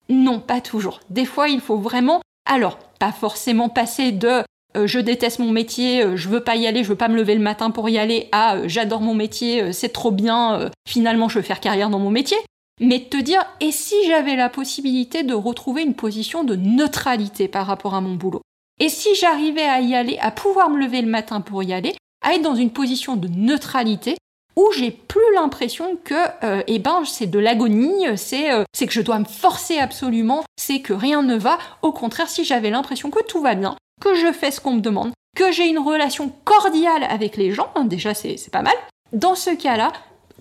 Non, 0.09 0.41
pas 0.41 0.61
toujours. 0.61 1.01
Des 1.11 1.25
fois, 1.25 1.49
il 1.49 1.61
faut 1.61 1.79
vraiment, 1.79 2.21
alors, 2.45 2.79
pas 2.99 3.13
forcément 3.13 3.69
passer 3.69 4.13
de 4.13 4.43
euh, 4.77 4.87
je 4.87 4.99
déteste 4.99 5.39
mon 5.39 5.51
métier, 5.51 6.03
euh, 6.03 6.17
je 6.17 6.29
veux 6.29 6.43
pas 6.43 6.57
y 6.57 6.67
aller, 6.67 6.83
je 6.83 6.89
veux 6.89 6.97
pas 6.97 7.09
me 7.09 7.17
lever 7.17 7.35
le 7.35 7.43
matin 7.43 7.71
pour 7.71 7.89
y 7.89 7.99
aller, 7.99 8.29
à 8.33 8.57
euh, 8.57 8.65
j'adore 8.69 9.01
mon 9.01 9.15
métier, 9.15 9.73
c'est 9.73 9.91
trop 9.91 10.11
bien, 10.11 10.71
finalement 10.89 11.29
je 11.29 11.39
veux 11.39 11.45
faire 11.45 11.61
carrière 11.61 11.91
dans 11.91 11.99
mon 11.99 12.11
métier. 12.11 12.39
Mais 12.81 13.01
te 13.01 13.19
dire, 13.19 13.45
et 13.61 13.71
si 13.71 13.95
j'avais 14.07 14.35
la 14.35 14.49
possibilité 14.49 15.25
de 15.25 15.35
retrouver 15.35 15.83
une 15.83 15.95
position 15.95 16.43
de 16.43 16.57
neutralité 16.57 17.47
par 17.47 17.67
rapport 17.67 17.95
à 17.95 18.01
mon 18.01 18.15
boulot? 18.15 18.41
Et 18.81 18.89
si 18.89 19.15
j'arrivais 19.15 19.63
à 19.63 19.81
y 19.81 19.95
aller, 19.95 20.19
à 20.19 20.31
pouvoir 20.31 20.71
me 20.71 20.79
lever 20.79 21.03
le 21.03 21.09
matin 21.09 21.43
pour 21.43 21.63
y 21.63 21.73
aller, 21.73 21.95
à 22.25 22.35
être 22.35 22.43
dans 22.43 22.55
une 22.55 22.71
position 22.71 23.17
de 23.17 23.29
neutralité 23.29 24.17
où 24.57 24.71
j'ai 24.77 24.91
plus 24.91 25.35
l'impression 25.35 25.97
que 26.05 26.15
euh, 26.45 26.63
eh 26.67 26.79
ben 26.79 27.03
c'est 27.05 27.27
de 27.27 27.39
l'agonie, 27.39 28.07
c'est 28.17 28.53
euh, 28.53 28.65
c'est 28.73 28.87
que 28.87 28.93
je 28.93 29.01
dois 29.01 29.19
me 29.19 29.25
forcer 29.25 29.79
absolument, 29.79 30.45
c'est 30.57 30.81
que 30.81 30.93
rien 30.93 31.23
ne 31.23 31.37
va. 31.37 31.59
Au 31.83 31.93
contraire, 31.93 32.29
si 32.29 32.45
j'avais 32.45 32.71
l'impression 32.71 33.11
que 33.11 33.23
tout 33.25 33.41
va 33.41 33.55
bien, 33.55 33.77
que 34.01 34.15
je 34.15 34.33
fais 34.33 34.51
ce 34.51 34.61
qu'on 34.61 34.75
me 34.75 34.81
demande, 34.81 35.13
que 35.37 35.53
j'ai 35.53 35.69
une 35.69 35.79
relation 35.79 36.33
cordiale 36.45 37.05
avec 37.05 37.37
les 37.37 37.53
gens, 37.53 37.71
hein, 37.75 37.85
déjà 37.85 38.15
c'est 38.15 38.51
pas 38.51 38.63
mal. 38.63 38.75
Dans 39.13 39.35
ce 39.35 39.51
cas-là, 39.51 39.93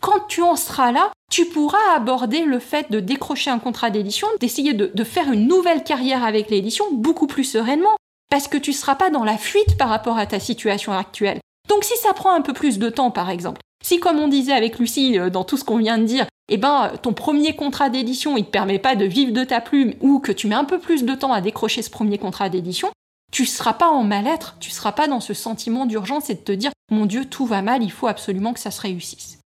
quand 0.02 0.28
tu 0.28 0.42
en 0.42 0.56
seras 0.56 0.92
là, 0.92 1.12
tu 1.32 1.46
pourras 1.46 1.96
aborder 1.96 2.44
le 2.44 2.60
fait 2.60 2.92
de 2.92 3.00
décrocher 3.00 3.52
un 3.52 3.60
contrat 3.60 3.90
d'édition, 3.90 4.28
d'essayer 4.40 4.74
de, 4.74 4.92
de, 4.94 5.04
faire 5.04 5.32
une 5.32 5.48
nouvelle 5.48 5.84
carrière 5.84 6.26
avec 6.26 6.50
l'édition 6.50 6.86
beaucoup 6.92 7.28
plus 7.28 7.44
sereinement, 7.44 7.96
parce 8.30 8.48
que 8.48 8.58
tu 8.58 8.74
seras 8.74 8.96
pas 8.96 9.10
dans 9.10 9.24
la 9.24 9.38
fuite 9.38 9.78
par 9.78 9.90
rapport 9.90 10.18
à 10.18 10.26
ta 10.26 10.40
situation 10.40 10.92
actuelle. 10.92 11.40
Donc 11.72 11.86
si 11.86 11.96
ça 11.96 12.14
prend 12.14 12.34
un 12.34 12.42
peu 12.42 12.52
plus 12.52 12.80
de 12.80 12.90
temps, 12.90 13.12
par 13.12 13.30
exemple, 13.30 13.62
si, 13.82 14.02
comme 14.02 14.20
on 14.20 14.28
disait 14.28 14.52
avec 14.52 14.78
Lucie 14.78 15.18
euh, 15.18 15.30
dans 15.30 15.46
tout 15.46 15.56
ce 15.56 15.64
qu'on 15.64 15.78
vient 15.78 15.98
de 15.98 16.04
dire, 16.04 16.26
eh 16.50 16.58
ben, 16.58 16.92
ton 17.02 17.14
premier 17.14 17.56
contrat 17.56 17.90
d'édition, 17.90 18.36
il 18.36 18.44
te 18.44 18.50
permet 18.50 18.78
pas 18.78 18.98
de 18.98 19.06
vivre 19.06 19.32
de 19.32 19.46
ta 19.46 19.62
plume 19.62 19.94
ou 20.02 20.20
que 20.20 20.34
tu 20.34 20.48
mets 20.48 20.56
un 20.56 20.66
peu 20.66 20.80
plus 20.80 21.06
de 21.06 21.16
temps 21.16 21.32
à 21.32 21.40
décrocher 21.40 21.82
ce 21.82 21.90
premier 21.90 22.18
contrat 22.18 22.50
d'édition, 22.50 22.90
tu 23.32 23.46
seras 23.46 23.72
pas 23.72 23.88
en 23.88 24.04
mal-être, 24.04 24.58
tu 24.60 24.70
seras 24.70 24.92
pas 24.92 25.08
dans 25.08 25.22
ce 25.22 25.34
sentiment 25.34 25.86
d'urgence 25.86 26.30
et 26.30 26.36
de 26.36 26.42
te 26.42 26.52
dire, 26.52 26.72
mon 26.92 27.06
Dieu, 27.06 27.24
tout 27.24 27.46
va 27.46 27.62
mal, 27.62 27.84
il 27.84 27.92
faut 27.92 28.08
absolument 28.08 28.52
que 28.52 28.60
ça 28.60 28.70
se 28.70 28.82
réussisse. 28.82 29.40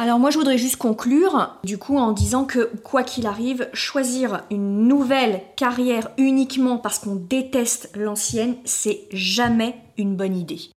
Alors 0.00 0.18
moi 0.18 0.30
je 0.30 0.38
voudrais 0.38 0.58
juste 0.58 0.74
conclure 0.74 1.56
du 1.62 1.78
coup 1.78 1.98
en 1.98 2.10
disant 2.10 2.46
que 2.46 2.72
quoi 2.82 3.04
qu'il 3.04 3.28
arrive, 3.28 3.70
choisir 3.72 4.42
une 4.50 4.88
nouvelle 4.88 5.40
carrière 5.54 6.10
uniquement 6.18 6.78
parce 6.78 6.98
qu'on 6.98 7.14
déteste 7.14 7.92
l'ancienne, 7.94 8.56
c'est 8.64 9.06
jamais 9.12 9.76
une 9.96 10.16
bonne 10.16 10.36
idée. 10.36 10.73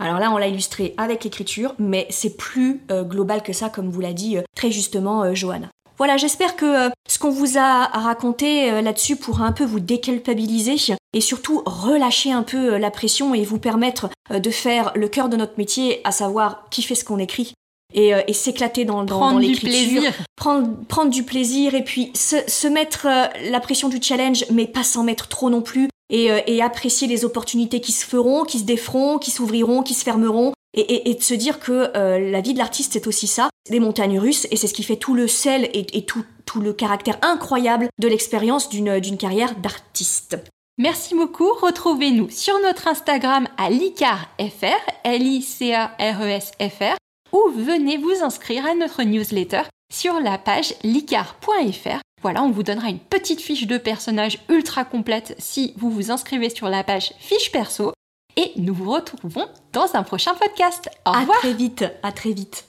Alors 0.00 0.18
là, 0.18 0.30
on 0.32 0.38
l'a 0.38 0.48
illustré 0.48 0.94
avec 0.96 1.24
l'écriture, 1.24 1.74
mais 1.78 2.06
c'est 2.10 2.36
plus 2.36 2.82
euh, 2.90 3.02
global 3.02 3.42
que 3.42 3.52
ça, 3.52 3.68
comme 3.68 3.90
vous 3.90 4.00
l'a 4.00 4.12
dit 4.12 4.36
euh, 4.36 4.42
très 4.56 4.70
justement 4.70 5.22
euh, 5.22 5.34
Johanna. 5.34 5.68
Voilà, 5.96 6.16
j'espère 6.16 6.54
que 6.54 6.90
ce 7.08 7.18
qu'on 7.18 7.30
vous 7.30 7.58
a 7.58 7.86
raconté 7.86 8.70
là-dessus 8.82 9.16
pourra 9.16 9.46
un 9.46 9.50
peu 9.50 9.64
vous 9.64 9.80
déculpabiliser 9.80 10.76
et 11.12 11.20
surtout 11.20 11.60
relâcher 11.66 12.30
un 12.30 12.44
peu 12.44 12.76
la 12.76 12.92
pression 12.92 13.34
et 13.34 13.42
vous 13.42 13.58
permettre 13.58 14.08
de 14.30 14.50
faire 14.50 14.92
le 14.94 15.08
cœur 15.08 15.28
de 15.28 15.36
notre 15.36 15.58
métier, 15.58 16.00
à 16.04 16.12
savoir 16.12 16.68
kiffer 16.70 16.94
ce 16.94 17.04
qu'on 17.04 17.18
écrit 17.18 17.52
et, 17.94 18.32
s'éclater 18.32 18.84
dans, 18.84 19.02
dans, 19.02 19.38
l'écriture. 19.38 20.12
Prendre, 20.36 20.68
prendre 20.86 21.10
du 21.10 21.24
plaisir 21.24 21.74
et 21.74 21.82
puis 21.82 22.12
se, 22.14 22.36
se 22.46 22.68
mettre 22.68 23.08
la 23.50 23.58
pression 23.58 23.88
du 23.88 24.00
challenge, 24.00 24.44
mais 24.52 24.68
pas 24.68 24.84
s'en 24.84 25.02
mettre 25.02 25.26
trop 25.26 25.50
non 25.50 25.62
plus. 25.62 25.88
Euh, 26.12 26.40
et, 26.46 26.62
apprécier 26.62 27.06
les 27.06 27.24
opportunités 27.24 27.80
qui 27.80 27.92
se 27.92 28.06
feront, 28.06 28.44
qui 28.44 28.60
se 28.60 28.64
déferont, 28.64 29.18
qui 29.18 29.30
s'ouvriront, 29.30 29.82
qui 29.82 29.92
se 29.94 30.04
fermeront, 30.04 30.52
et, 30.74 31.14
de 31.14 31.22
se 31.22 31.34
dire 31.34 31.60
que 31.60 31.90
euh, 31.96 32.30
la 32.30 32.40
vie 32.40 32.52
de 32.52 32.58
l'artiste 32.58 32.92
c'est 32.92 33.06
aussi 33.06 33.26
ça, 33.26 33.50
des 33.70 33.80
montagnes 33.80 34.18
russes, 34.18 34.46
et 34.50 34.56
c'est 34.56 34.66
ce 34.68 34.74
qui 34.74 34.82
fait 34.82 34.96
tout 34.96 35.14
le 35.14 35.28
sel 35.28 35.68
et, 35.74 36.04
tout, 36.04 36.24
tout 36.46 36.60
le 36.60 36.72
caractère 36.72 37.18
incroyable 37.22 37.88
de 38.00 38.08
l'expérience 38.08 38.70
d'une 38.70 39.16
carrière 39.18 39.54
d'artiste. 39.56 40.38
Merci 40.78 41.14
beaucoup. 41.14 41.52
Retrouvez-nous 41.60 42.30
sur 42.30 42.58
notre 42.60 42.86
Instagram 42.86 43.48
à 43.56 43.68
licarfr, 43.68 44.78
L-I-C-A-R-E-S-F-R, 45.04 46.96
ou 47.32 47.50
venez 47.56 47.98
vous 47.98 48.22
inscrire 48.22 48.64
à 48.64 48.74
notre 48.74 49.02
newsletter 49.02 49.62
sur 49.92 50.20
la 50.20 50.38
page 50.38 50.74
licar.fr 50.82 52.00
voilà, 52.20 52.42
on 52.42 52.50
vous 52.50 52.64
donnera 52.64 52.88
une 52.88 52.98
petite 52.98 53.40
fiche 53.40 53.66
de 53.66 53.78
personnage 53.78 54.38
ultra 54.48 54.84
complète 54.84 55.36
si 55.38 55.72
vous 55.76 55.90
vous 55.90 56.10
inscrivez 56.10 56.50
sur 56.50 56.68
la 56.68 56.82
page 56.82 57.12
fiche 57.18 57.52
perso. 57.52 57.92
Et 58.36 58.52
nous 58.56 58.74
vous 58.74 58.90
retrouvons 58.90 59.46
dans 59.72 59.94
un 59.94 60.02
prochain 60.02 60.34
podcast. 60.34 60.88
Au 61.06 61.12
revoir. 61.12 61.38
À 61.38 61.40
très 61.40 61.54
vite. 61.54 61.84
À 62.02 62.12
très 62.12 62.32
vite. 62.32 62.67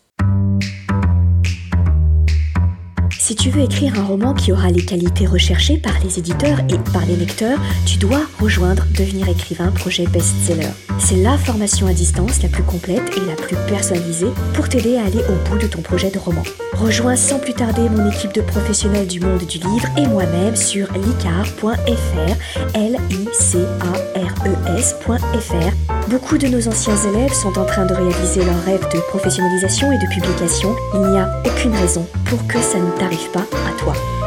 Si 3.29 3.35
tu 3.35 3.51
veux 3.51 3.61
écrire 3.61 3.93
un 3.99 4.05
roman 4.05 4.33
qui 4.33 4.51
aura 4.51 4.71
les 4.71 4.83
qualités 4.83 5.27
recherchées 5.27 5.77
par 5.77 5.93
les 6.03 6.17
éditeurs 6.17 6.61
et 6.67 6.79
par 6.91 7.05
les 7.05 7.15
lecteurs, 7.15 7.59
tu 7.85 7.99
dois 7.99 8.21
rejoindre 8.39 8.83
Devenir 8.97 9.29
écrivain 9.29 9.67
projet 9.67 10.07
best-seller. 10.07 10.71
C'est 10.97 11.17
la 11.17 11.37
formation 11.37 11.85
à 11.85 11.93
distance 11.93 12.41
la 12.41 12.49
plus 12.49 12.63
complète 12.63 13.15
et 13.15 13.19
la 13.19 13.35
plus 13.35 13.55
personnalisée 13.67 14.31
pour 14.55 14.67
t'aider 14.67 14.97
à 14.97 15.05
aller 15.05 15.21
au 15.29 15.47
bout 15.47 15.59
de 15.59 15.67
ton 15.67 15.83
projet 15.83 16.09
de 16.09 16.17
roman. 16.17 16.41
Rejoins 16.73 17.15
sans 17.15 17.37
plus 17.37 17.53
tarder 17.53 17.87
mon 17.87 18.09
équipe 18.09 18.33
de 18.33 18.41
professionnels 18.41 19.05
du 19.05 19.19
monde 19.19 19.45
du 19.45 19.59
livre 19.59 19.87
et 19.95 20.07
moi-même 20.07 20.55
sur 20.55 20.91
licar.fr, 20.93 21.75
l 22.73 22.97
i 23.11 23.27
c 23.31 23.59
a 23.59 24.19
r 24.19 24.33
e 24.47 24.79
s.fr 24.79 26.09
Beaucoup 26.09 26.39
de 26.39 26.47
nos 26.47 26.67
anciens 26.67 26.97
élèves 27.13 27.33
sont 27.33 27.59
en 27.59 27.65
train 27.65 27.85
de 27.85 27.93
réaliser 27.93 28.43
leur 28.43 28.63
rêve 28.63 28.81
de 28.91 28.99
professionnalisation 29.09 29.91
et 29.91 29.99
de 29.99 30.07
publication. 30.11 30.75
Il 30.95 31.01
n'y 31.01 31.19
a 31.19 31.43
aucune 31.45 31.75
raison 31.75 32.07
pour 32.25 32.47
que 32.47 32.59
ça 32.59 32.79
ne 32.79 32.89
t'arrive 32.97 33.18
pas 33.27 33.41
à 33.67 33.71
toi. 33.77 34.18